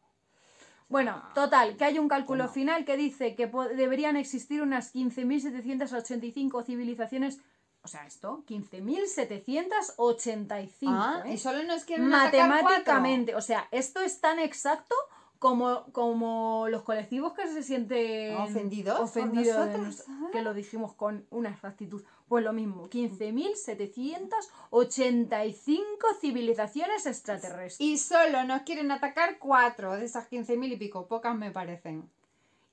[0.89, 2.54] Bueno, total, que hay un cálculo Bueno.
[2.54, 3.47] final que dice que
[3.78, 7.39] deberían existir unas 15.785 civilizaciones.
[7.83, 10.67] O sea, esto, 15.785.
[10.87, 11.33] Ah, ¿eh?
[11.33, 13.35] y solo nos quieren Matemáticamente.
[13.35, 14.95] O sea, esto es tan exacto
[15.39, 20.07] como, como los colectivos que se sienten ¿Ofendidos por ofendidos de nosotras?
[20.07, 22.03] nos- que lo dijimos con una exactitud.
[22.27, 25.87] Pues lo mismo, 15.785
[26.19, 27.81] civilizaciones extraterrestres.
[27.81, 31.07] Y solo nos quieren atacar cuatro de esas 15.000 y pico.
[31.07, 32.09] Pocas me parecen.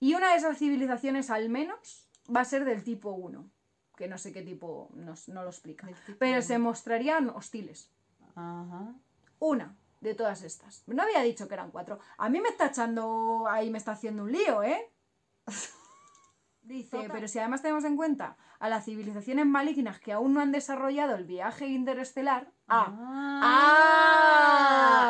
[0.00, 3.44] Y una de esas civilizaciones al menos va a ser del tipo 1.
[3.98, 5.88] Que no sé qué tipo, no, no lo explica.
[6.06, 7.90] Tipo Pero se mostrarían hostiles.
[8.36, 8.94] Ajá.
[9.40, 10.84] Una de todas estas.
[10.86, 11.98] No había dicho que eran cuatro.
[12.16, 14.88] A mí me está echando ahí, me está haciendo un lío, ¿eh?
[16.62, 17.10] Dice, Total.
[17.10, 21.14] pero si además tenemos en cuenta a las civilizaciones malignas que aún no han desarrollado
[21.16, 22.52] el viaje interestelar.
[22.68, 23.40] Ah, Ah.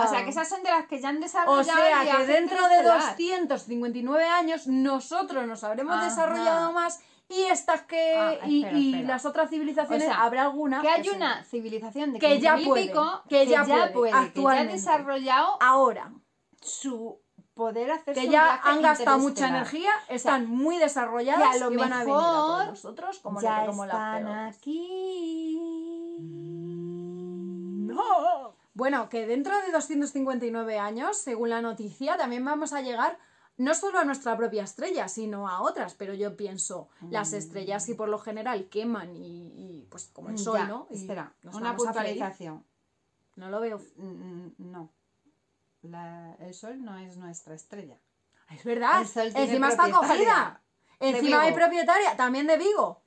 [0.00, 0.04] Ah.
[0.06, 1.60] O sea, que esas son de las que ya han desarrollado.
[1.60, 3.16] O sea el que dentro de interestelar.
[3.16, 6.04] 259 años nosotros nos habremos Ajá.
[6.04, 9.08] desarrollado más y estas que Ah, y, espera, y espera.
[9.08, 12.60] las otras civilizaciones O sea, habrá alguna Que hay una civilización de Que ya 15.000
[12.62, 12.92] y puede,
[13.28, 16.12] que ya puede, que ya ha desarrollado ahora
[16.60, 17.20] su
[17.54, 21.76] poder hacer que ya han gastado mucha energía, están muy desarrolladas que a lo y
[21.76, 24.56] van a venir a por nosotros como, ya como las están pelotas.
[24.56, 25.58] aquí.
[27.88, 28.54] No.
[28.74, 33.18] Bueno, que dentro de 259 años, según la noticia, también vamos a llegar
[33.58, 35.94] no solo a nuestra propia estrella, sino a otras.
[35.94, 40.38] Pero yo pienso, las estrellas sí por lo general queman y, y, pues como el
[40.38, 40.86] sol, Ya, ¿no?
[40.90, 42.64] Espera, una puntualización.
[43.36, 43.78] No lo veo.
[43.96, 44.90] Mm, No.
[45.82, 47.96] La- el sol no es nuestra estrella.
[48.50, 49.00] Es verdad.
[49.02, 50.60] El sol Encima está cogida.
[50.98, 53.02] Encima hay propietaria también de Vigo.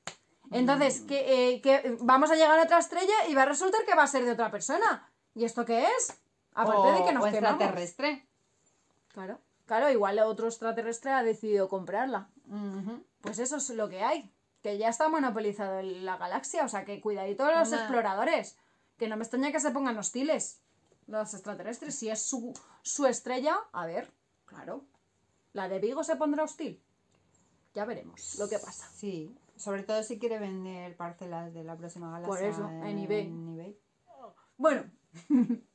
[0.46, 0.56] Mm.
[0.56, 3.94] Entonces, que, eh, que vamos a llegar a otra estrella y va a resultar que
[3.96, 5.12] va a ser de otra persona.
[5.34, 6.18] ¿Y esto qué es?
[6.54, 7.52] Aparte de que nos o quemamos.
[7.60, 8.28] extraterrestre.
[9.10, 9.40] Claro.
[9.72, 12.28] Claro, igual otro extraterrestre ha decidido comprarla.
[13.22, 14.30] Pues eso es lo que hay.
[14.62, 16.66] Que ya está monopolizado la galaxia.
[16.66, 18.58] O sea, que cuidadito los Una- exploradores.
[18.98, 20.60] Que no me extraña que se pongan hostiles.
[21.08, 21.96] Los extraterrestres.
[21.96, 24.12] Si es su, su estrella, a ver,
[24.44, 24.84] claro.
[25.54, 26.84] ¿La de Vigo se pondrá hostil?
[27.74, 28.90] Ya veremos lo que pasa.
[28.94, 32.28] Sí, sobre todo si quiere vender parcelas de la próxima galaxia.
[32.28, 33.28] Por eso, en eBay.
[33.28, 33.80] en eBay.
[34.58, 34.84] Bueno,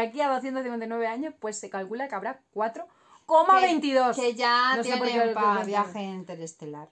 [0.00, 4.14] de aquí a 259 años, pues se calcula que habrá 4,22.
[4.14, 6.88] Que ya No por tienen para viaje interestelar.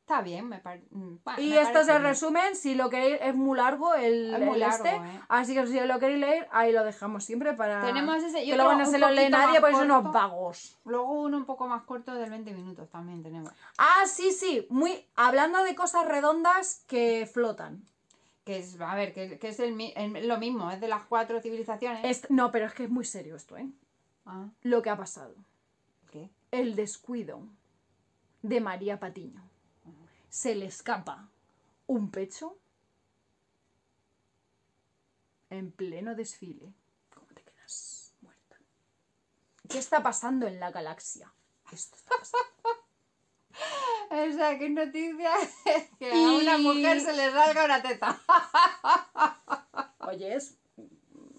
[0.00, 3.18] Está bien, me, par- mm, pa- Y me esto es el resumen, si lo queréis,
[3.20, 5.20] es muy largo el, Es muy el largo, este, ¿eh?
[5.28, 7.82] así que si lo queréis leer, ahí lo dejamos siempre para...
[7.84, 10.10] Tenemos ese y que otro luego no se lo lee nadie más porque son unos
[10.10, 10.78] vagos.
[10.86, 13.52] Luego uno un poco más corto del 20 minutos también tenemos.
[13.76, 17.84] Ah, sí, sí, muy hablando de cosas redondas que flotan.
[18.48, 21.04] Que es, a ver, que, que es el, mi- el- lo mismo, es de las
[21.04, 22.24] cuatro civilizaciones.
[22.30, 23.68] No, pero es que es muy serio esto, ¿eh?
[24.24, 25.34] Ah, Lo que ha pasado.
[26.10, 26.30] ¿qué?
[26.50, 27.42] El descuido
[28.40, 29.42] de María Patiño.
[30.30, 31.28] Se le escapa
[31.88, 32.56] un pecho
[35.50, 36.72] en pleno desfile.
[37.14, 38.56] ¿Cómo te quedas muerta?
[39.68, 41.30] ¿Qué está pasando en la galaxia?
[41.70, 42.46] Esto está pasando.
[44.10, 45.30] O sea, qué noticia
[45.98, 48.18] que a una mujer se le salga una teta.
[50.00, 50.56] Oye, es...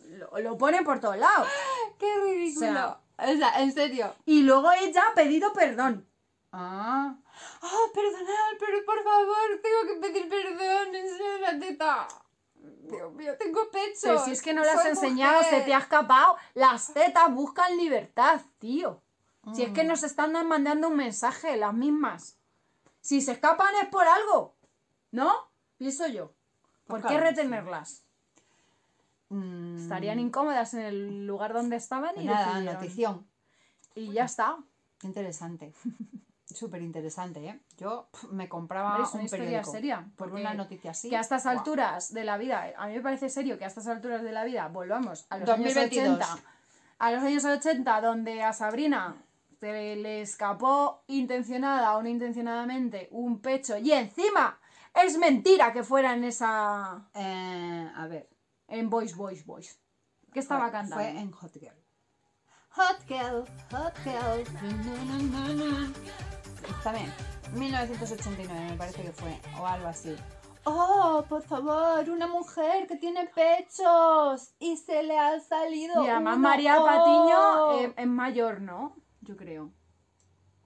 [0.09, 1.47] Lo, lo pone por todos lados.
[1.97, 2.67] qué ridículo.
[2.67, 4.15] O sea- o sea, en serio.
[4.25, 6.07] Y luego ella ha pedido perdón.
[6.53, 7.15] Ah.
[7.61, 12.07] Ah, perdonad, pero por favor, tengo que pedir perdón, en la teta.
[12.55, 13.99] Dios mío, tengo pecho.
[14.03, 15.59] Pero si es que no le has enseñado, mujer.
[15.59, 16.37] se te ha escapado.
[16.53, 19.01] Las tetas buscan libertad, tío.
[19.53, 19.65] Si Mm.
[19.67, 22.37] es que nos están mandando un mensaje, las mismas.
[23.01, 24.55] Si se escapan es por algo.
[25.11, 25.33] ¿No?
[25.77, 26.33] Pienso yo.
[26.87, 28.03] ¿Por qué retenerlas?
[29.29, 33.27] Mm, Estarían incómodas en el lugar donde estaban y pues nada, notición.
[33.95, 34.57] Y ya está.
[35.03, 35.73] Interesante.
[36.45, 37.59] Súper interesante, ¿eh?
[37.77, 41.09] Yo me compraba Hombre, es una un historia periódico seria, por una noticia así.
[41.09, 43.85] Que a estas alturas de la vida, a mí me parece serio que a estas
[43.85, 46.07] alturas de la vida volvamos a los 2022.
[46.07, 46.49] años 80.
[46.97, 49.15] A los años 80, donde a Sabrina
[49.59, 54.59] se le escapó intencionada o no intencionadamente un pecho y encima
[54.93, 57.09] es mentira que fuera en esa.
[57.13, 58.29] Eh, a ver.
[58.67, 59.79] en Boys, Boys, Boys.
[60.33, 60.95] ¿Qué estaba fue, cantando?
[60.95, 61.83] Fue en Hot Girl.
[62.71, 64.43] Hot Girl, Hot Girl.
[65.31, 65.93] na, na.
[66.83, 67.11] También,
[67.55, 70.15] 1989 me parece que fue, o algo así.
[70.65, 76.03] Oh, por favor, una mujer que tiene pechos y se le ha salido.
[76.03, 76.47] Y además uno.
[76.47, 76.85] María Oh.
[76.85, 78.95] Patiño eh, es mayor, ¿no?
[79.29, 79.69] Yo creo.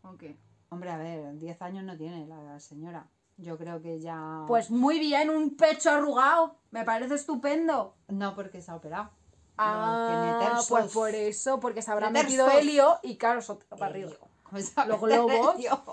[0.03, 0.37] ¿O qué?
[0.69, 3.09] Hombre, a ver, 10 años no tiene la señora.
[3.35, 4.45] Yo creo que ya.
[4.47, 6.55] Pues muy bien, un pecho arrugado.
[6.71, 7.97] Me parece estupendo.
[8.07, 9.09] No, porque se ha operado.
[9.57, 14.13] Ah, pues por eso, porque se habrá metido helio y claro, para arriba.
[14.87, 15.55] Los globos.
[15.55, 15.83] Helio.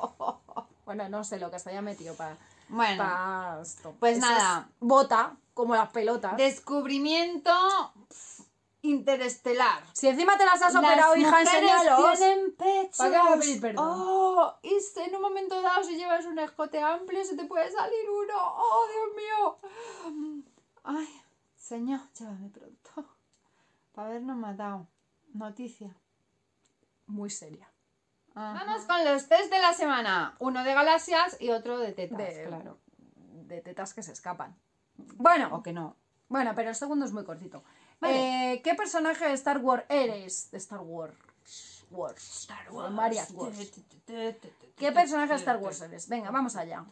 [0.85, 3.97] Bueno, no sé lo que se haya metido para Bueno, esto.
[3.99, 4.69] pues nada.
[4.79, 6.37] bota, como las pelotas.
[6.37, 7.51] descubrimiento
[8.83, 9.83] interestelar.
[9.93, 12.19] Si encima te las has Las operado, hija, enséñalos.
[12.19, 12.97] tienen pechos.
[12.99, 13.85] ¿Para qué vas a pedir perdón?
[14.01, 17.71] Oh, y si en un momento dado si llevas un escote amplio se te puede
[17.71, 18.35] salir uno.
[18.37, 20.41] Oh, Dios mío.
[20.85, 21.09] Ay,
[21.57, 23.09] señor, llévame pronto.
[23.93, 24.87] Para habernos matado.
[25.35, 25.95] Noticia.
[27.07, 27.69] Muy seria.
[28.35, 30.37] Vamos con los test de la semana.
[30.39, 32.79] Uno de galaxias y otro de tetas, De- claro.
[33.17, 34.57] De tetas que se escapan.
[35.17, 35.97] Bueno, O que no.
[36.29, 37.65] bueno, pero el segundo es muy cortito.
[38.01, 38.53] Vale.
[38.55, 40.51] Eh, ¿Qué personaje de Star Wars eres?
[40.51, 41.15] De Star Wars.
[41.91, 42.41] Wars.
[42.43, 42.95] Star Wars.
[42.95, 43.59] Varias Wars.
[44.07, 46.09] ¿Qué personaje de Star Wars eres?
[46.09, 46.85] Venga, vamos allá.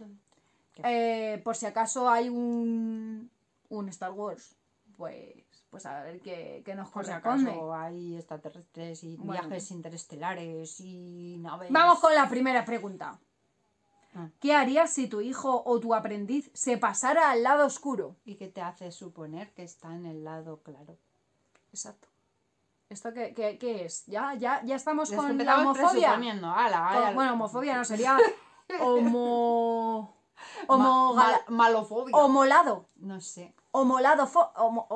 [0.85, 3.31] Eh, por si acaso hay un,
[3.69, 4.55] un Star Wars,
[4.97, 5.35] pues,
[5.71, 7.51] pues a ver qué, qué nos Por si corresponde.
[7.51, 9.33] acaso hay extraterrestres y Bueno.
[9.33, 11.71] viajes interestelares y naves.
[11.73, 13.19] Vamos con la primera pregunta.
[14.41, 18.17] ¿Qué harías si tu hijo o tu aprendiz se pasara al lado oscuro?
[18.25, 20.97] ¿Y qué te hace suponer que está en el lado claro?
[21.73, 22.09] Exacto.
[22.89, 24.07] ¿Esto qué, qué- qué es?
[24.07, 26.11] ¿Ya, ya, ya estamos Es que con la homofobia?
[26.91, 28.19] Ala, Con- bueno, homofobia no sería
[28.81, 30.15] homo...
[30.69, 31.15] homo...
[31.15, 32.17] Ma- mal- malofobia.
[32.17, 32.87] homolado.
[32.97, 33.55] No sé.
[33.73, 34.25] homolado
[34.57, 34.87] homo-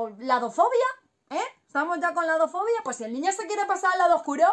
[1.30, 1.40] ¿eh?
[1.66, 2.80] ¿Estamos ya con ladofobia?
[2.84, 4.44] Pues si el niño se quiere pasar al lado oscuro,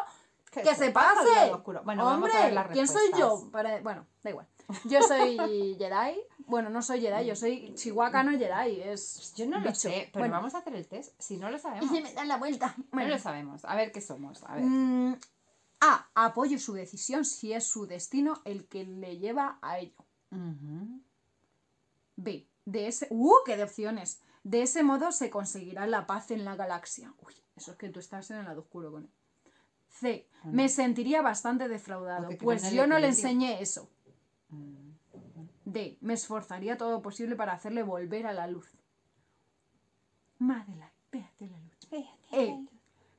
[0.51, 1.51] que, se, pase.
[1.53, 1.81] oscuro.
[1.83, 3.49] Bueno, Hombre, vamos a ver las ¿quién soy yo?
[3.51, 4.47] Para- Bueno, da igual.
[4.85, 5.37] Yo soy
[5.79, 6.19] Jedi.
[6.47, 8.81] Bueno, no soy Jedi, yo soy Chihuahua, no Jedi.
[8.81, 9.75] Es Yo no lo bicho.
[9.81, 10.35] sé, pero Bueno.
[10.35, 11.13] vamos a hacer el test.
[11.19, 11.91] Si no lo sabemos.
[11.95, 12.75] Y me dan la vuelta.
[12.91, 13.65] No lo sabemos.
[13.65, 14.43] A ver qué somos.
[14.43, 14.63] A ver.
[14.63, 15.15] Mm,
[15.81, 16.09] A.
[16.15, 19.95] Apoyo su decisión si es su destino el que le lleva a ello.
[20.31, 21.01] Ujú.
[22.15, 22.47] B.
[22.65, 23.07] De ese.
[23.11, 23.33] ¡Uh!
[23.45, 24.21] ¡Qué de opciones!
[24.43, 27.13] De ese modo se conseguirá la paz en la galaxia.
[27.19, 29.11] Uy, eso es que tú estás en el lado oscuro con él.
[29.89, 30.27] C.
[30.45, 33.89] Me sentiría bastante defraudado, Porque pues yo no le enseñé eso.
[34.49, 34.89] Mm.
[35.65, 35.97] D.
[36.01, 38.67] Me esforzaría todo lo posible para hacerle volver a la luz.
[40.39, 41.77] Madeline, véate la luz.
[42.31, 42.65] E.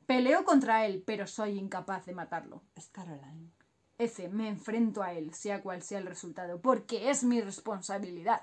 [0.07, 2.63] Peleo contra él, pero soy incapaz de matarlo.
[2.75, 3.51] Es Caroline.
[3.99, 4.29] F.
[4.29, 8.41] Me enfrento a él, sea cual sea el resultado, porque es mi responsabilidad.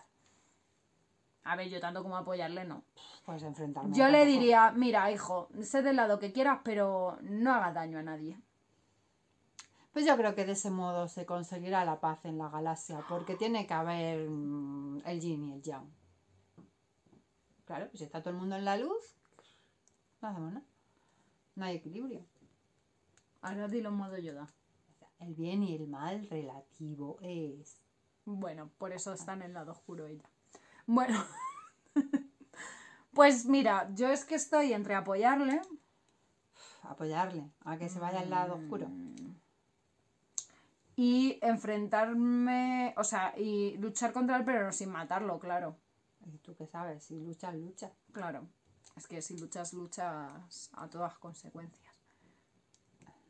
[1.48, 2.84] A ver, yo tanto como apoyarle, no.
[3.26, 3.96] Puedes enfrentarme.
[3.96, 8.04] Yo le diría, mira, hijo, sé del lado que quieras, pero no hagas daño a
[8.04, 8.38] nadie.
[9.94, 13.36] Pues yo creo que de ese modo se conseguirá la paz en la galaxia, porque
[13.36, 15.90] tiene que haber mm, el yin y el yang.
[17.66, 19.16] Claro, pues si está todo el mundo en la luz,
[20.22, 20.66] no hacemos nada.
[21.56, 22.26] No hay equilibrio.
[23.42, 24.48] Ahora dilo en modo Yoda.
[25.20, 27.82] El bien y el mal relativo es.
[28.26, 30.30] Bueno, por eso está en el lado oscuro ella.
[30.88, 31.22] Bueno,
[33.14, 35.62] pues mira, yo es que estoy entre apoyarle
[36.84, 38.88] Apoyarle a que se vaya al lado oscuro.
[40.96, 45.76] y enfrentarme, o sea, y luchar contra él, pero sin matarlo, claro.
[46.26, 47.04] ¿Y tú qué sabes?
[47.04, 47.92] Si luchas, lucha.
[48.14, 48.48] Claro,
[48.96, 51.94] es que si luchas, luchas a todas consecuencias.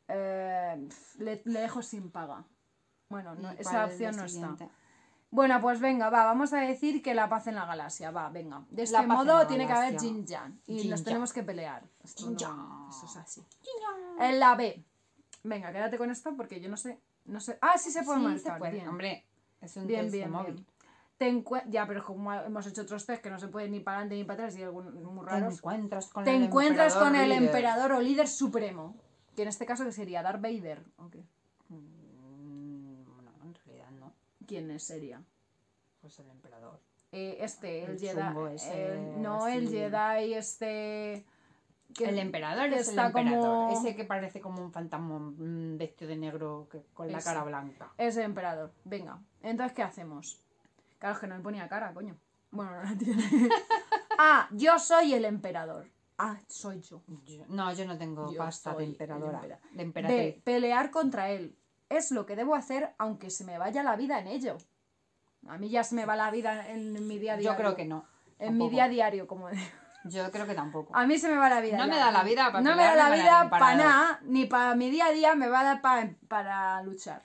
[0.06, 2.44] Eh, le, le dejo sin paga.
[3.08, 4.56] Bueno, no, ¿Y esa opción no está.
[5.30, 8.64] Bueno, pues venga, va, vamos a decir que la paz en la galaxia, va, venga.
[8.70, 9.98] De este modo tiene que haber.
[10.00, 11.84] Jin Yang y Yin nos tenemos que pelear.
[12.02, 13.44] Esto Yin no- eso es así.
[14.18, 14.82] En la B.
[15.44, 17.58] Venga, quédate con esto porque yo no sé, no sé.
[17.60, 18.52] Ah, sí se puede Sí, marcar.
[18.54, 18.72] se puede.
[18.72, 18.88] bien.
[18.88, 19.26] Hombre,
[19.60, 20.54] es un Bien, test de bien, móvil.
[20.54, 20.66] bien.
[21.18, 24.14] Te ya, pero como hemos hecho otros test que no se pueden ni para adelante
[24.14, 25.54] ni para atrás y algunos muy Te raros.
[25.58, 27.42] encuentras con Te el encuentras con el líder.
[27.42, 28.96] emperador o líder supremo.
[29.36, 30.84] Que en este caso que sería Darth Vader.
[30.96, 31.22] ¿o qué?
[31.68, 33.90] Mm, No, en realidad
[34.48, 34.58] no.
[34.58, 35.22] ¿Quién es- sería?
[36.00, 36.80] Pues el emperador.
[37.12, 38.54] Eh, este, el, El Jedi.
[38.54, 39.68] ese, el- no, el.
[39.68, 41.24] Jedi, este.
[41.94, 43.40] que- el emperador el está emperador.
[43.68, 45.18] como- Ese que parece como un fantasma
[45.78, 47.92] vestido de negro que- con la cara blanca.
[47.96, 48.72] Es el emperador.
[48.84, 49.18] Venga.
[49.42, 50.38] Entonces, ¿qué hacemos?
[50.98, 52.14] Claro, es que no me ponía cara, coño.
[52.50, 53.22] Bueno, no la tiene.
[54.18, 55.86] ah, yo soy el emperador.
[56.18, 57.00] Ah, soy yo.
[57.24, 59.38] Yo- no, yo no tengo Yo pasta de emperadora.
[59.40, 60.18] empera- De emperatriz.
[60.34, 61.56] De pelear contra él.
[61.88, 64.56] Es lo que debo hacer aunque se me vaya la vida en ello.
[65.46, 67.50] A mí ya se me va la vida en, mi día a día.
[67.52, 68.04] Yo creo que no.
[68.38, 69.62] En mi día a diario, como digo.
[70.04, 70.94] Yo creo que tampoco.
[70.94, 71.76] A mí se me va la vida.
[71.76, 71.92] No ya.
[71.92, 74.90] me da la vida para No me da la vida para nada, ni para mi
[74.90, 77.22] día a día me va a dar pa- para luchar.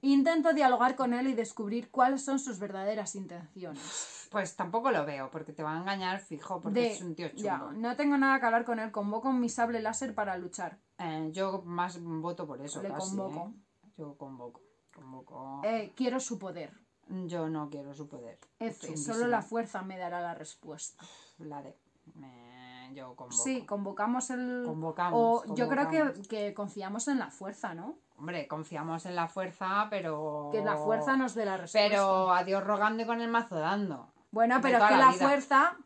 [0.00, 4.28] Intento dialogar con él y descubrir cuáles son sus verdaderas intenciones.
[4.32, 7.28] Pues tampoco lo veo, porque te va a engañar fijo, porque De- es un tío
[7.34, 7.72] ya, chungo.
[7.72, 10.78] no tengo nada que hablar con él, convoco mi sable láser para luchar.
[10.98, 12.82] Eh, yo más voto por eso.
[12.82, 13.50] Le casi, convoco.
[13.54, 13.61] ¿eh?
[13.96, 14.60] Yo convoco.
[14.94, 15.60] Convoco.
[15.64, 16.72] Eh, quiero su poder.
[17.08, 18.38] Yo no quiero su poder.
[18.58, 21.04] F, solo la fuerza me dará la respuesta.
[21.38, 21.76] La de.
[22.22, 23.42] Eh, yo convoco.
[23.42, 24.64] Sí, convocamos el...
[24.66, 27.96] Convocamos, O yo creo que, que confiamos en la fuerza, ¿no?
[28.16, 30.48] Hombre, confiamos en la fuerza, pero.
[30.52, 31.88] Que la fuerza nos dé la respuesta.
[31.88, 34.12] Pero a Dios rogando y con el mazo dando.
[34.30, 35.76] Bueno, pero toda que la la fuerza...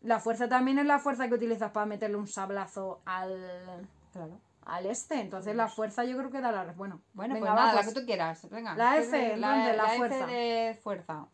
[0.00, 4.38] La fuerza también es la fuerza que utilizas para meterle un sablazo al, Claro.
[4.66, 5.20] Al este.
[5.20, 6.72] Entonces la fuerza yo creo que da la...
[6.72, 8.48] Bueno, Bueno, venga, pues nada, pues- la que tú quieras.
[8.50, 8.74] Venga.
[8.76, 9.36] La ¿qué F.
[9.36, 10.26] La F fuerza.
[10.26, 11.26] de fuerza.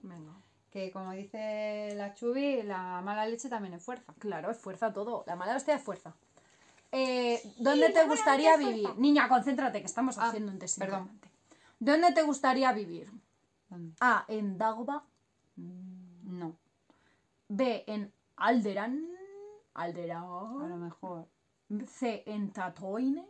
[0.00, 0.32] Venga.
[0.70, 4.12] Que como dice la Chubi, la mala leche también es fuerza.
[4.18, 5.24] Claro, es fuerza todo.
[5.26, 6.14] La mala hostia es fuerza.
[6.92, 8.88] Eh, ¿Dónde te gustaría vivir?
[8.96, 11.10] Niña, concéntrate, que estamos Ah, haciendo un test perdón.
[11.80, 13.10] ¿Dónde te gustaría vivir?
[13.68, 13.94] ¿Dónde?
[14.00, 14.24] A.
[14.28, 15.04] En Dagba.
[15.56, 16.56] No,
[17.48, 17.84] B.
[17.86, 19.06] En Alderan.
[19.74, 20.22] a Alderan.
[20.68, 21.26] lo mejor.
[21.86, 22.22] C.
[22.26, 23.26] En Tatoine.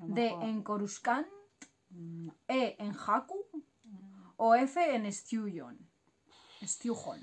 [0.00, 0.28] a lo D.
[0.28, 1.26] En Coruscant.
[1.90, 2.34] No.
[2.48, 2.76] E.
[2.78, 3.44] En Haku.
[4.36, 4.94] O F.
[4.94, 5.78] En Stiujon.
[6.62, 7.22] Stiujon.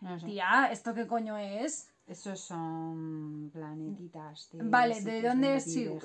[0.00, 0.26] No sé.
[0.26, 1.90] Tía, ¿esto qué coño es?
[2.06, 4.50] Esos son planetitas.
[4.52, 6.00] De Vale, ¿de dónde es vive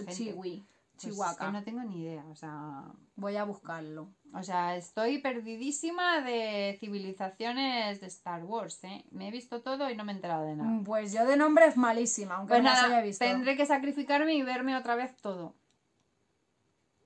[0.96, 1.38] Pues es Chihuahua.
[1.38, 2.84] que no tengo ni idea, o sea,
[3.18, 4.10] Voy a buscarlo.
[4.34, 9.04] o sea, estoy perdidísima de civilizaciones de Star Wars, ¿eh?
[9.12, 10.70] Me he visto todo y no me he enterado de nada.
[10.70, 13.26] Mm, Pues yo de nombre es malísima, aunque Pues no las nada, haya visto.
[13.26, 15.54] tendré que sacrificarme y verme otra vez todo.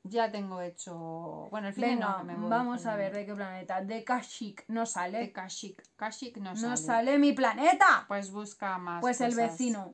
[0.03, 3.35] Ya tengo hecho, bueno, el fin de no, me voy, vamos a ver de qué
[3.35, 3.81] planeta.
[3.81, 5.31] De Kashyyyk no de sale.
[5.31, 6.77] Kashyyyk, Kashyyyk no, No sale.
[6.77, 8.05] sale mi planeta.
[8.07, 9.01] Pues busca más.
[9.01, 9.93] Pues el vecino.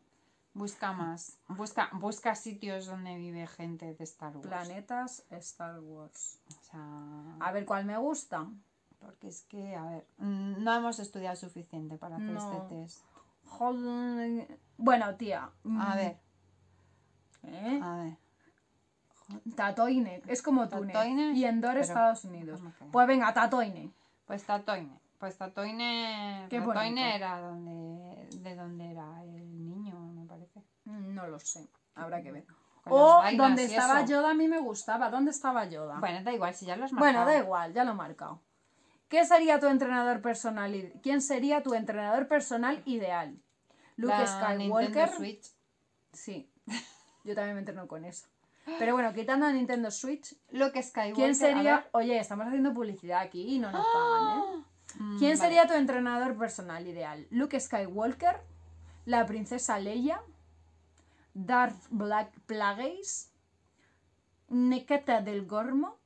[0.55, 1.37] Busca más.
[1.49, 4.47] Busca, busca sitios donde vive gente de Star Wars.
[4.47, 6.39] Planetas Star Wars.
[6.47, 8.47] O sea, A ver cuál me gusta.
[8.99, 12.39] porque es que, a ver, mm, no hemos estudiado suficiente para hacer No.
[12.53, 13.03] este test.
[13.45, 14.59] Joder.
[14.77, 15.51] Bueno, tía.
[15.63, 16.17] mm, A ver,
[17.43, 17.79] ¿eh?
[17.83, 18.17] a ver.
[19.55, 20.21] Tatooine.
[20.27, 20.93] Es como Túnez.
[20.93, 22.61] Tatooine, Y Endor, pero- Estados Unidos.
[22.91, 23.91] Pues venga, Tatooine.
[24.25, 24.99] Pues Tatooine.
[25.19, 26.47] Pues Tatooine.
[26.49, 27.15] Qué Tatooine bonito.
[27.15, 30.61] era donde, de donde era el niño, me parece.
[30.85, 31.67] Mm, No lo sé.
[31.95, 32.45] Habrá que ver.
[32.83, 34.11] Con O donde estaba eso.
[34.11, 35.09] Yoda a mí me gustaba.
[35.09, 35.99] ¿Dónde estaba Yoda?
[35.99, 37.25] Bueno, da igual, si ya lo has Bueno, marcado.
[37.25, 38.41] da igual, ya lo he marcado.
[39.07, 40.93] ¿Qué sería tu entrenador personal?
[41.01, 43.37] ¿Quién sería tu entrenador personal ideal?
[43.95, 44.89] Luke La Skywalker.
[44.91, 45.51] Nintendo Switch.
[46.11, 46.51] Sí.
[47.23, 48.27] Yo también me entreno con eso.
[48.79, 51.13] Pero bueno, quitando a Nintendo Switch, Luke Skywalker.
[51.15, 51.87] ¿quién sería?
[51.91, 54.63] Oye, estamos haciendo publicidad aquí y no nos pagan, ¿eh?
[54.97, 55.37] Mm, ¿Quién vale.
[55.37, 57.27] sería tu entrenador personal ideal?
[57.29, 58.41] Luke Skywalker,
[59.05, 60.19] la princesa Leia,
[61.35, 63.29] Darth Black Plagueis,
[64.47, 65.99] Neketa del Gormo,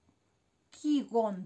[0.72, 1.46] Qui-Gon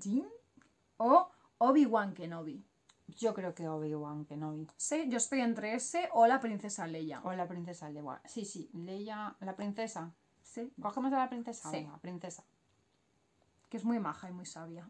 [0.97, 2.63] o Obi-Wan Kenobi.
[3.07, 4.67] Yo creo que Obi-Wan Kenobi.
[4.77, 7.21] Sí, yo estoy entre ese o la princesa Leia.
[7.23, 8.21] O la princesa Leia.
[8.25, 10.13] Sí, sí, Leia, la princesa.
[10.41, 11.69] Sí, Cogemos a la princesa.
[11.69, 11.77] Sí.
[11.77, 12.43] Venga, princesa.
[13.69, 14.87] que es muy maja y muy sabia.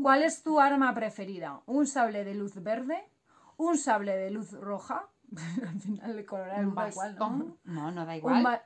[0.00, 1.62] ¿Cuál es tu arma preferida?
[1.66, 3.08] ¿Un sable de luz verde?
[3.56, 5.08] ¿Un sable de luz roja?
[5.68, 7.28] Al final el color Un da igual, ¿no?
[7.28, 7.58] bastón.
[7.64, 8.62] No, no da igual.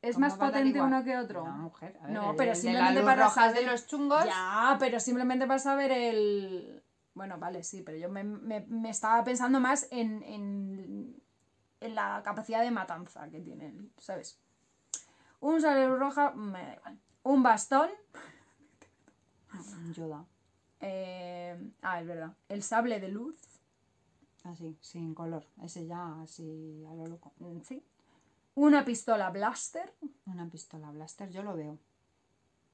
[0.00, 1.44] ¿Es ¿Cómo más potente uno que otro?
[1.44, 1.98] No, mujer.
[2.00, 4.24] a ver, No, el- pero el simplemente para roja es de saber- los chungos.
[4.24, 6.82] Ya, pero simplemente para saber el...
[7.14, 11.20] Bueno, vale, sí, pero yo me, me- me estaba pensando más en, en,
[11.80, 14.38] en la capacidad de matanza que tiene, ¿sabes?
[15.40, 16.98] Un sable roja, me da igual.
[17.24, 17.90] Un bastón.
[19.92, 20.24] Yoda.
[20.80, 22.32] eh, ah, es verdad.
[22.48, 23.34] El sable de luz.
[24.44, 25.44] Así, sin color.
[25.62, 27.32] Ese ya así a lo loco.
[27.38, 27.82] mm, Sí.
[28.54, 29.94] Una pistola blaster.
[30.26, 31.78] Una pistola blaster, yo lo veo.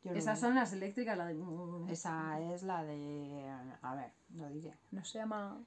[0.03, 0.49] Yo lo Esas veo.
[0.49, 1.37] son las eléctricas, la de...
[1.93, 3.51] Esa es la de.
[3.83, 4.75] A ver, lo diré.
[4.93, 5.59] No se llama...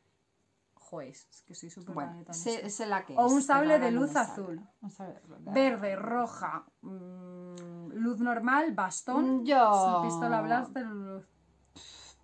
[0.75, 4.15] Joder, es que soy súper Bueno, en la que O es, un sable de luz
[4.15, 4.61] azul.
[4.89, 11.25] Sable Verde, roja, mm, luz normal, bastón, Yo- pistola blaster, luz.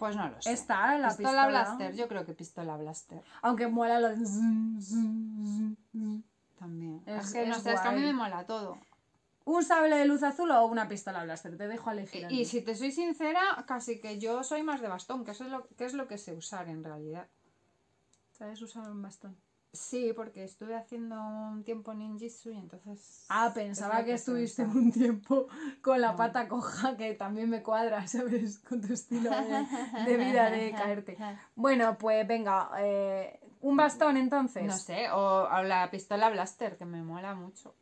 [0.03, 0.51] Pues no lo sé.
[0.51, 1.47] Está la pistola, pistola.
[1.47, 4.17] blaster, yo creo que pistola blaster Aunque mola lo de...
[6.59, 7.01] también.
[7.05, 8.77] Es- Es, que no es sé, es que a mí me mola todo.
[9.45, 11.55] ¿Un sable de luz azul o una pistola blaster?
[11.55, 12.27] Te dejo a elegir.
[12.29, 15.45] Y, y si te soy sincera, casi que yo soy más de bastón, que eso
[15.45, 17.29] es lo que es lo que sé usar en realidad.
[18.33, 19.37] ¿Sabes usar un bastón?
[19.73, 23.25] Sí, porque estuve haciendo un tiempo ninjitsu y entonces.
[23.29, 25.47] Ah, pensaba que estuviste un tiempo
[25.82, 26.17] con la No.
[26.17, 28.59] pata coja, que también me cuadra, ¿sabes?
[28.59, 29.65] Con tu estilo de,
[30.05, 31.17] de vida de caerte.
[31.55, 34.63] Bueno, pues venga, eh, un bastón entonces.
[34.63, 37.74] No sé, o, o la pistola blaster, que me mola mucho.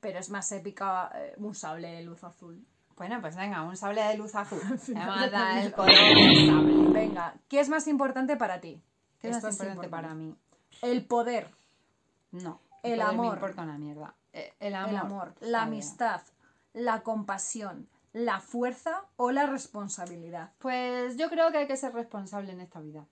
[0.00, 2.64] Pero es más épica eh, un sable de luz azul.
[2.96, 4.60] Bueno, pues venga, un sable de luz azul.
[4.70, 6.88] Me final va a de dar la el color del sable.
[6.92, 8.82] Venga, ¿qué es más importante para ti?
[9.20, 10.34] ¿Qué es más importante para mí?
[10.82, 11.48] El poder,
[12.32, 12.60] No.
[12.82, 13.26] El amor.
[13.26, 14.14] Me importa una mierda.
[14.32, 14.90] Eh, El amor.
[14.90, 16.20] el amor, la amistad,
[16.72, 20.52] la compasión, la fuerza o la responsabilidad.
[20.58, 23.04] Pues yo creo que hay que ser responsable en esta vida.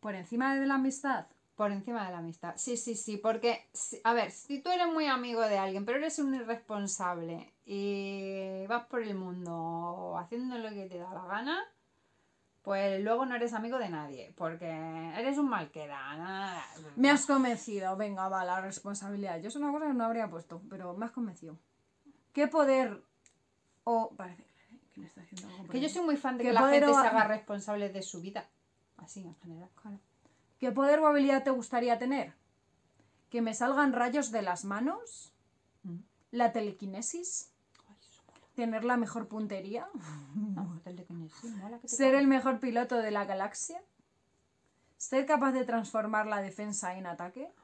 [0.00, 2.54] Por encima de la amistad, Por encima de la amistad.
[2.56, 3.66] Sí, sí, sí, porque,
[4.04, 8.86] a ver, si tú eres muy amigo de alguien, pero eres un irresponsable y vas
[8.86, 11.64] por el mundo haciendo lo que te da la gana,
[12.68, 14.66] pues luego no eres amigo de nadie, porque
[15.16, 16.14] eres un malqueda.
[16.18, 16.62] nada.
[16.96, 17.96] Me has convencido.
[17.96, 19.40] Venga, va, la responsabilidad.
[19.40, 21.56] Yo es una cosa que no habría puesto, pero me has convencido.
[22.34, 23.02] ¿Qué poder
[23.84, 24.10] o...
[24.14, 24.44] Parece
[24.94, 27.00] que está haciendo algo Que yo soy muy fan de ¿Qué que la gente o-
[27.00, 28.46] se haga responsable de su vida.
[28.98, 29.70] Así, en general.
[30.58, 32.34] ¿Qué poder o habilidad te gustaría tener?
[33.30, 35.32] ¿Que me salgan rayos de las manos?
[35.84, 36.00] Mm.
[36.32, 37.50] ¿La telequinesis?
[38.58, 39.88] ¿Tener la mejor puntería?
[41.84, 43.80] ¿Ser el mejor piloto de la galaxia?
[44.96, 47.54] ¿Ser capaz de transformar la defensa en ataque?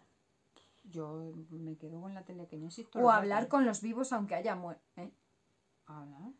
[0.84, 2.86] Yo me quedo con la telequinesis.
[2.94, 4.84] ¿O hablar con los vivos aunque haya muerto?
[5.86, 6.30] Hablar.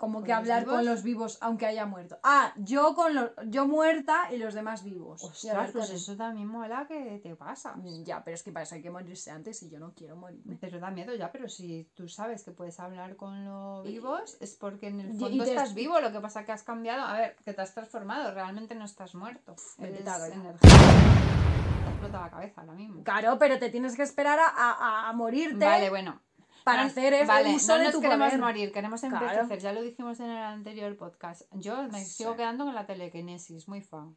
[0.00, 2.18] Como ¿Con que hablar con los vivos aunque haya muerto.
[2.22, 5.22] Ah, yo con los, yo muerta y los demás vivos.
[5.22, 7.76] Ostras, pues eso también mola que te pasa.
[7.76, 10.16] Mm, Ya, pero es que para eso hay que morirse antes y yo no quiero
[10.16, 10.56] morirme.
[10.58, 14.56] Pero da miedo ya, pero si tú sabes que puedes hablar con los vivos, es
[14.56, 17.36] porque en el fondo te- estás vivo, lo que pasa que has cambiado, a ver,
[17.44, 19.54] que te has transformado, realmente no estás muerto.
[19.78, 20.00] Eres
[20.32, 20.54] energía.
[20.62, 23.04] Te explota la cabeza ahora mismo.
[23.04, 26.22] Claro, pero te tienes que esperar a, a- a morirte Vale, bueno.
[26.64, 28.40] Para No- hacer el vale, uso no de nos tu queremos poder.
[28.40, 29.16] morir, queremos Claro.
[29.26, 31.42] envejecer, ya lo dijimos en el anterior podcast.
[31.52, 32.10] Yo me Sí.
[32.10, 34.16] sigo quedando con la telequinesis, muy fan.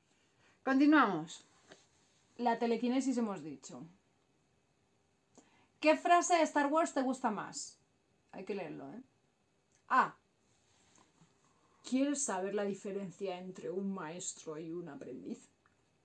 [0.64, 1.46] Continuamos.
[2.38, 3.84] La telequinesis hemos dicho.
[5.80, 7.78] ¿Qué frase de Star Wars te gusta más?
[8.32, 9.02] Hay que leerlo, ¿eh?
[9.90, 10.16] A.
[11.88, 15.50] ¿Quieres saber la diferencia entre un maestro y un aprendiz?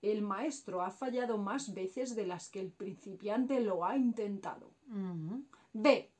[0.03, 4.71] El maestro ha fallado más veces de las que el principiante lo ha intentado.
[4.91, 5.45] Ujú.
[5.73, 6.11] B.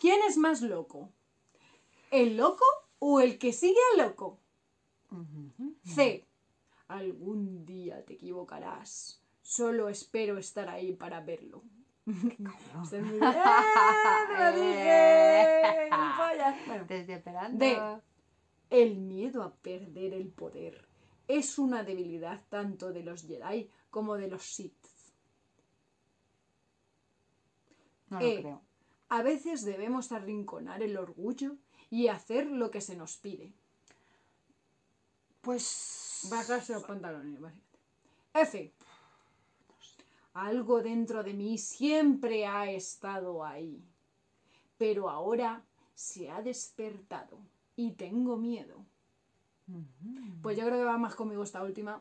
[0.00, 1.10] ¿Quién es más loco?
[2.10, 2.64] ¿El loco
[2.98, 4.38] o el que sigue al loco?
[5.84, 6.26] C.
[6.88, 9.22] Algún día te equivocarás.
[9.42, 11.62] Solo espero estar ahí para verlo.
[17.58, 18.00] D.
[18.70, 20.86] El miedo a perder el poder
[21.26, 24.86] es una debilidad tanto de los Jedi como de los Sith.
[28.08, 28.40] No lo E.
[28.40, 28.69] creo.
[29.10, 31.56] A veces debemos arrinconar el orgullo
[31.90, 33.52] y hacer lo que se nos pide.
[35.40, 36.28] Pues.
[36.30, 37.78] Bajarse los pantalones, básicamente.
[38.34, 38.72] F.
[40.34, 43.82] Algo dentro de mí siempre ha estado ahí.
[44.78, 47.36] Pero ahora se ha despertado
[47.74, 48.84] y tengo miedo.
[50.40, 52.00] Pues yo creo que va más conmigo esta última.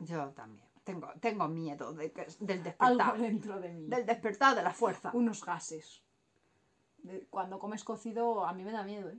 [0.00, 0.73] Yo también.
[0.84, 3.18] Tengo, tengo miedo de que, del Algo despertar.
[3.18, 3.88] dentro de mí.
[3.88, 5.10] Del despertar de la fuerza.
[5.14, 6.02] Unos gases.
[6.98, 9.18] De- cuando comes cocido, a mí me da miedo, ¿eh?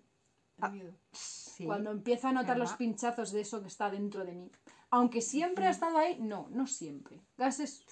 [0.58, 0.94] Da Ah, miedo.
[1.12, 1.66] Sí.
[1.66, 4.52] Cuando empiezo a notar los pinchazos de eso que está dentro de mí.
[4.92, 7.20] Aunque siempre ha estado ahí, no, no siempre.
[7.38, 7.84] Gases,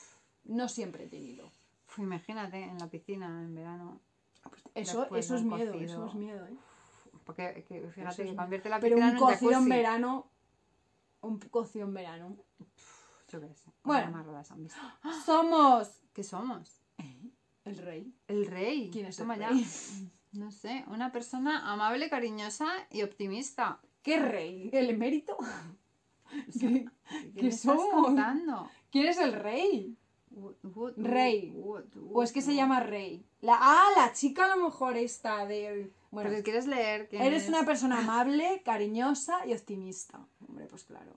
[0.45, 1.51] no siempre he tenido.
[1.97, 3.99] Imagínate en la piscina en verano.
[4.75, 5.91] Eso, Después eso de es miedo, cocido.
[5.93, 6.55] eso es miedo, ¿eh?
[7.25, 9.69] Porque que, Eso fíjate es que convierte la Pero piscina un en un cocido en
[9.69, 10.27] verano.
[11.21, 12.37] Un cocido en verano.
[13.33, 13.71] Yo qué sé.
[13.83, 14.03] Bueno.
[14.03, 14.17] Bueno.
[14.17, 14.79] Más ruedas han visto.
[15.25, 16.79] Somos ¿Qué somos?
[17.65, 18.13] el rey.
[18.27, 18.89] El rey.
[18.91, 19.49] ¿Quién es el Toma ya.
[20.33, 23.79] No sé, una persona amable, cariñosa y optimista.
[24.01, 24.71] ¿Qué rey?
[24.73, 25.37] ¿El emérito?
[26.59, 28.05] ¿Qué, ¿Qué ¿Qué me estás somos?
[28.05, 28.67] contando?
[28.91, 29.95] ¿Quién es el rey?
[30.97, 31.51] Rey.
[31.55, 33.23] wood, ¿O es que se llama rey?
[33.41, 35.91] La, ah, la chica a lo mejor esta de...
[36.09, 37.07] Bueno, si quieres leer.
[37.09, 37.49] ¿quién eres es?
[37.49, 40.25] una persona amable, cariñosa y optimista.
[40.47, 41.13] Hombre, pues claro.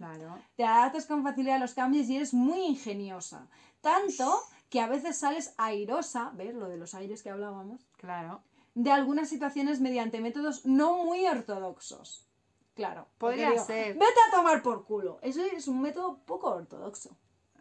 [0.00, 0.38] Claro.
[0.56, 3.48] Te adaptas con facilidad a los cambios y eres muy ingeniosa.
[3.82, 4.40] Tanto
[4.70, 7.86] que a veces sales airosa, ¿ves lo de los aires que hablábamos?
[7.98, 8.42] Claro.
[8.74, 12.26] De algunas situaciones mediante métodos no muy ortodoxos.
[12.74, 13.08] Claro.
[13.18, 13.92] Podría digo, ser.
[13.92, 15.18] Vete a tomar por culo.
[15.20, 17.14] Eso es un método poco ortodoxo.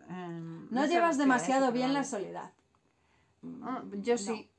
[0.08, 2.54] Em, No llevas qué demasiado bien la soledad.
[3.64, 4.50] Ah, yo sí.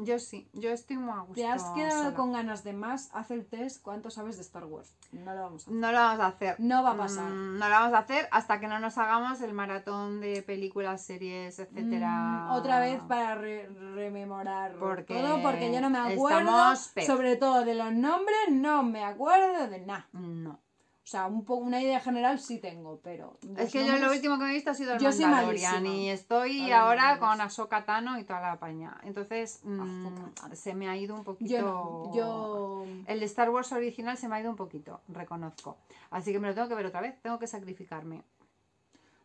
[0.00, 0.48] Yo sí.
[0.52, 1.34] Yo estoy muy a gusto.
[1.34, 2.16] ¿Te has quedado sola.
[2.16, 3.10] con ganas de más?
[3.12, 3.82] Haz el test.
[3.82, 4.94] ¿Cuánto sabes de Star Wars?
[5.12, 5.74] No lo vamos a hacer.
[5.80, 6.56] No lo vamos a hacer.
[6.60, 7.30] No va a pasar.
[7.30, 11.04] Mm, no lo vamos a hacer hasta que no nos hagamos el maratón de películas,
[11.04, 12.46] series, etcétera.
[12.48, 16.74] Mm, otra vez para re- rememorar Porque todo, porque yo no me acuerdo,
[17.06, 20.08] sobre todo de los nombres, no me acuerdo de nada.
[20.12, 20.60] No.
[21.08, 23.38] O sea, un poco una idea general sí tengo, pero...
[23.56, 26.70] Es que yo lo último que he visto ha sido el Yo Mandalorian y estoy
[26.70, 27.40] ahora con.
[27.40, 29.00] Ahsoka Tano y toda la paña.
[29.04, 30.54] Entonces mm, Ahsoka Tano.
[30.54, 31.50] se me ha ido un poquito.
[31.50, 32.84] Yo yo...
[33.06, 35.78] El Star Wars original se me ha ido un poquito, reconozco.
[36.10, 38.22] Así que me lo tengo que ver otra vez, tengo que sacrificarme.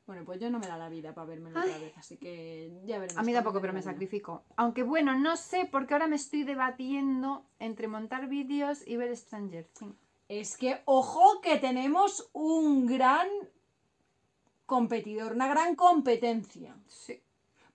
[0.07, 2.97] Bueno, pues yo no me da la vida para verme otra vez, así que ya
[2.97, 3.19] veremos.
[3.19, 4.43] A mí tampoco, pero me sacrifico.
[4.55, 9.65] Aunque bueno, no sé, porque ahora me estoy debatiendo entre montar vídeos y ver Stranger
[9.77, 10.02] Things.
[10.39, 13.27] Es que, ojo, que tenemos un gran
[14.65, 16.75] competidor, una gran competencia.
[16.87, 17.21] Sí.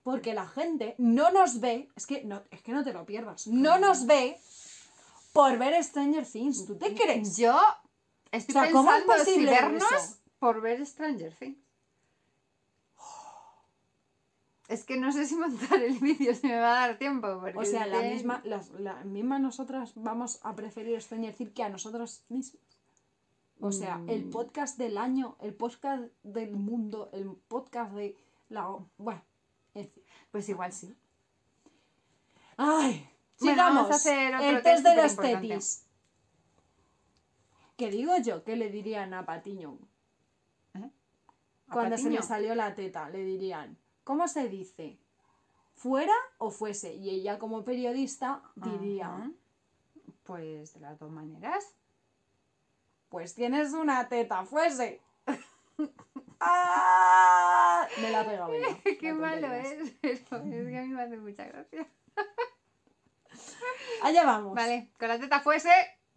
[0.03, 3.47] Porque la gente no nos ve, es que no, es que no te lo pierdas,
[3.47, 4.37] no nos ve
[5.31, 6.65] por ver Stranger Things.
[6.65, 7.37] ¿Tú te crees?
[7.37, 7.57] Yo
[8.31, 10.17] estoy O sea, ¿cómo es pensando si posible vernos eso?
[10.39, 11.68] por ver Stranger Things.
[14.69, 17.27] Es que no sé si montar el vídeo si me va a dar tiempo.
[17.55, 21.69] O sea, la misma, las, la misma nosotras vamos a preferir Stranger Things que a
[21.69, 22.61] nosotras mismas.
[23.59, 24.29] O sea, el Mm.
[24.31, 28.15] podcast del año, el podcast del mundo, el podcast de
[28.49, 28.77] la...
[28.97, 29.21] Bueno,
[29.73, 30.03] en fin.
[30.31, 30.95] Pues igual sí.
[32.55, 33.09] ¡Ay!
[33.39, 33.75] Bueno, Sigamos.
[33.75, 35.85] vamos a hacer otro el test test de los tetis.
[37.75, 38.43] ¿Qué digo yo?
[38.43, 39.79] ¿Qué le dirían a Patiño?
[40.75, 40.91] ¿Eh?
[41.69, 43.78] ¿A Cuando se le salió la teta, le dirían,
[44.09, 44.97] ¿cómo se dice?
[45.75, 46.95] ¿Fuera o fuese?
[46.95, 49.29] Y ella como periodista diría, Ajá.
[50.23, 51.75] Pues de las dos maneras.
[53.09, 54.99] pues tienes una teta, fuese.
[56.39, 57.87] ¡Ah!
[58.01, 58.51] Me la ha pegado.
[58.99, 61.87] Qué no malo es, pero es que a mí me hace mucha gracia.
[64.01, 64.55] Allá vamos.
[64.55, 65.69] Vale, con la teta fuese,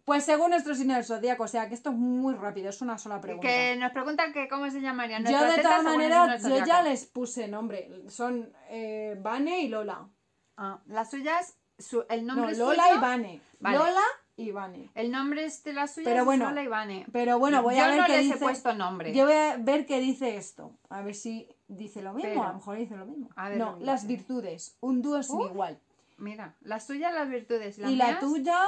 [0.05, 2.97] Pues según nuestro signo del zodíaco, o sea que esto es muy rápido, es una
[2.97, 3.47] sola pregunta.
[3.47, 7.47] que nos preguntan que cómo se llamaría Yo de todas maneras, yo ya les puse
[7.47, 7.89] nombre.
[8.09, 10.09] Son eh, Vane y Lola.
[10.57, 13.41] Ah, las suyas, su- el No, nombre Lola suyo, y Vane.
[13.59, 13.77] Vale.
[13.77, 14.01] Lola
[14.35, 14.89] y Vane.
[14.93, 17.05] El nombre es de las suyas Pero es bueno, Lola y Vane.
[17.13, 18.35] Pero bueno, voy Yo a ver no qué les dice.
[18.35, 19.13] he puesto nombre.
[19.13, 20.77] Yo voy a ver qué dice esto.
[20.89, 22.29] A ver si dice lo mismo.
[22.29, 23.29] Pero- a lo mejor dice lo mismo.
[23.37, 24.75] A ver no, lo las virtudes.
[24.81, 25.79] Un dúo sin Uh, igual.
[26.17, 27.79] Mira, las suyas las virtudes.
[27.79, 28.59] Y la tuya,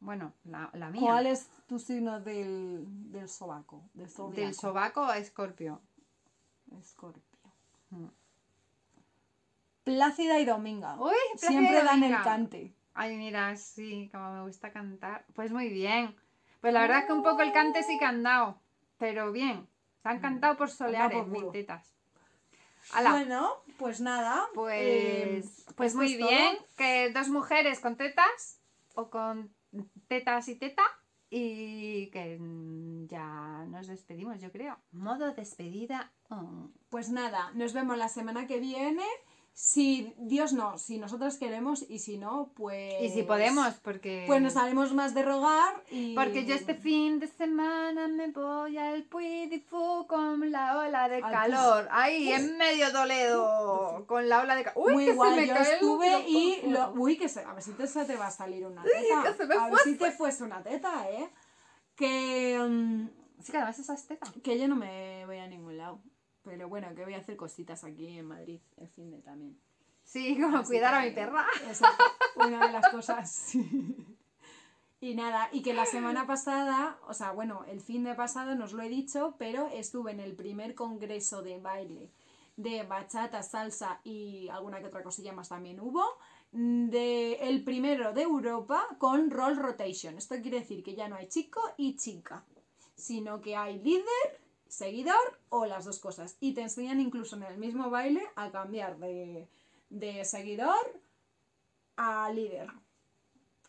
[0.00, 1.00] Bueno, la, la mía.
[1.00, 3.82] ¿cuál es tu signo del, del sobaco?
[3.94, 4.40] Del zodiaco?
[4.40, 5.80] Del sobaco a escorpio.
[6.80, 7.22] Escorpio.
[7.90, 8.06] Mm.
[9.84, 10.96] Plácida y Dominga.
[11.00, 12.74] Uy, Plácida y Siempre dan el cante.
[12.94, 15.24] Ay, mira, sí, como me gusta cantar.
[15.34, 16.14] Pues muy bien.
[16.60, 18.58] Pues la verdad es que un poco el cante sí que han dado.
[18.98, 19.68] Pero bien.
[20.02, 21.30] Se han cantado por soleares, Mm.
[21.32, 21.94] mis tetas.
[22.92, 24.46] Ala, Bueno, pues nada.
[24.54, 25.44] pues, eh,
[25.76, 26.28] pues muy todo.
[26.28, 26.56] bien.
[26.76, 28.60] Que dos mujeres con tetas
[28.94, 29.52] o con
[30.06, 30.82] tetas y teta.
[31.30, 32.38] Y que
[33.06, 34.78] ya nos despedimos, yo creo.
[34.92, 36.12] Modo despedida.
[36.88, 39.04] Pues nada, nos vemos la semana que viene.
[39.60, 42.94] Si Dios no, si nosotros queremos y si no, pues.
[43.02, 44.22] Y si podemos, porque.
[44.28, 46.14] Pues nos haremos más de rogar y.
[46.14, 49.08] Porque yo este fin de semana me voy al
[49.68, 51.88] Fou con la ola de Al calor.
[51.90, 54.04] Ahí, en medio Toledo.
[54.06, 54.80] Con la ola de calor.
[54.86, 56.62] Uy, Muy que guay, se me yo cae el estuve y.
[56.68, 59.24] Lo, uy, que se, a ver si te, se te va a salir una teta.
[59.24, 61.28] que se me a ver si te fuese una teta, ¿eh?
[61.96, 62.60] Que.
[62.64, 63.08] mm,
[63.42, 64.32] Sí, que además esa es teta.
[64.44, 66.00] que yo no me voy a ningún lado.
[66.48, 69.58] Pero bueno, que voy a hacer cositas aquí en Madrid el fin de también.
[70.02, 71.46] Sí, como Así cuidar a mi perra.
[71.66, 72.04] Exacto,
[72.36, 73.52] una de las cosas.
[75.00, 78.72] Y nada, y que la semana pasada, o sea, bueno, el fin de pasado nos
[78.72, 82.10] lo he dicho, pero estuve en el primer congreso de baile
[82.58, 86.04] de bachata, salsa y alguna que otra cosilla más también hubo,
[86.50, 90.18] de el primero de Europa con Roll Rotation.
[90.18, 92.44] Esto quiere decir que ya no hay chico y chica,
[92.96, 96.36] sino que hay líder, seguidor o las dos cosas.
[96.40, 99.48] Y te enseñan incluso en el mismo baile a cambiar de,
[99.90, 101.00] de seguidor
[101.96, 102.68] a líder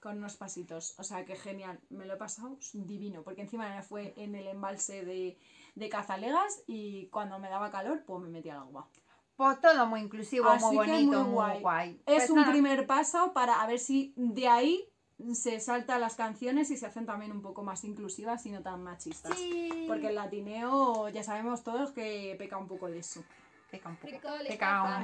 [0.02, 0.96] con unos pasitos.
[0.98, 5.04] O sea que genial, me lo he pasado divino, porque encima fue en el embalse
[5.04, 5.38] de,
[5.76, 8.88] de Cazalegas y cuando me daba calor, pues me metí al agua.
[9.36, 11.62] Pues todo muy inclusivo, Así muy bonito, muy muy guay.
[11.62, 11.90] guay.
[12.06, 14.89] Es Pues un nada, primer paso para a ver si de ahí
[15.34, 18.84] se salta las canciones y se hacen también un poco más inclusivas y no tan
[18.84, 19.38] machistas.
[19.38, 19.86] Sí.
[19.88, 23.24] Porque el latineo ya sabemos todos que peca un poco de eso.
[23.70, 24.12] Peca un poco.
[24.48, 25.04] Peca un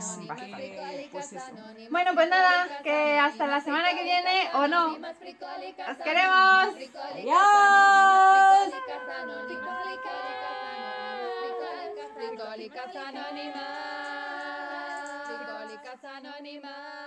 [1.91, 4.93] bueno, pues nada, que hasta la semana que viene o no.
[4.93, 6.75] ¡Os queremos!
[7.13, 7.35] ¡Adiós!
[16.03, 17.04] anónimas.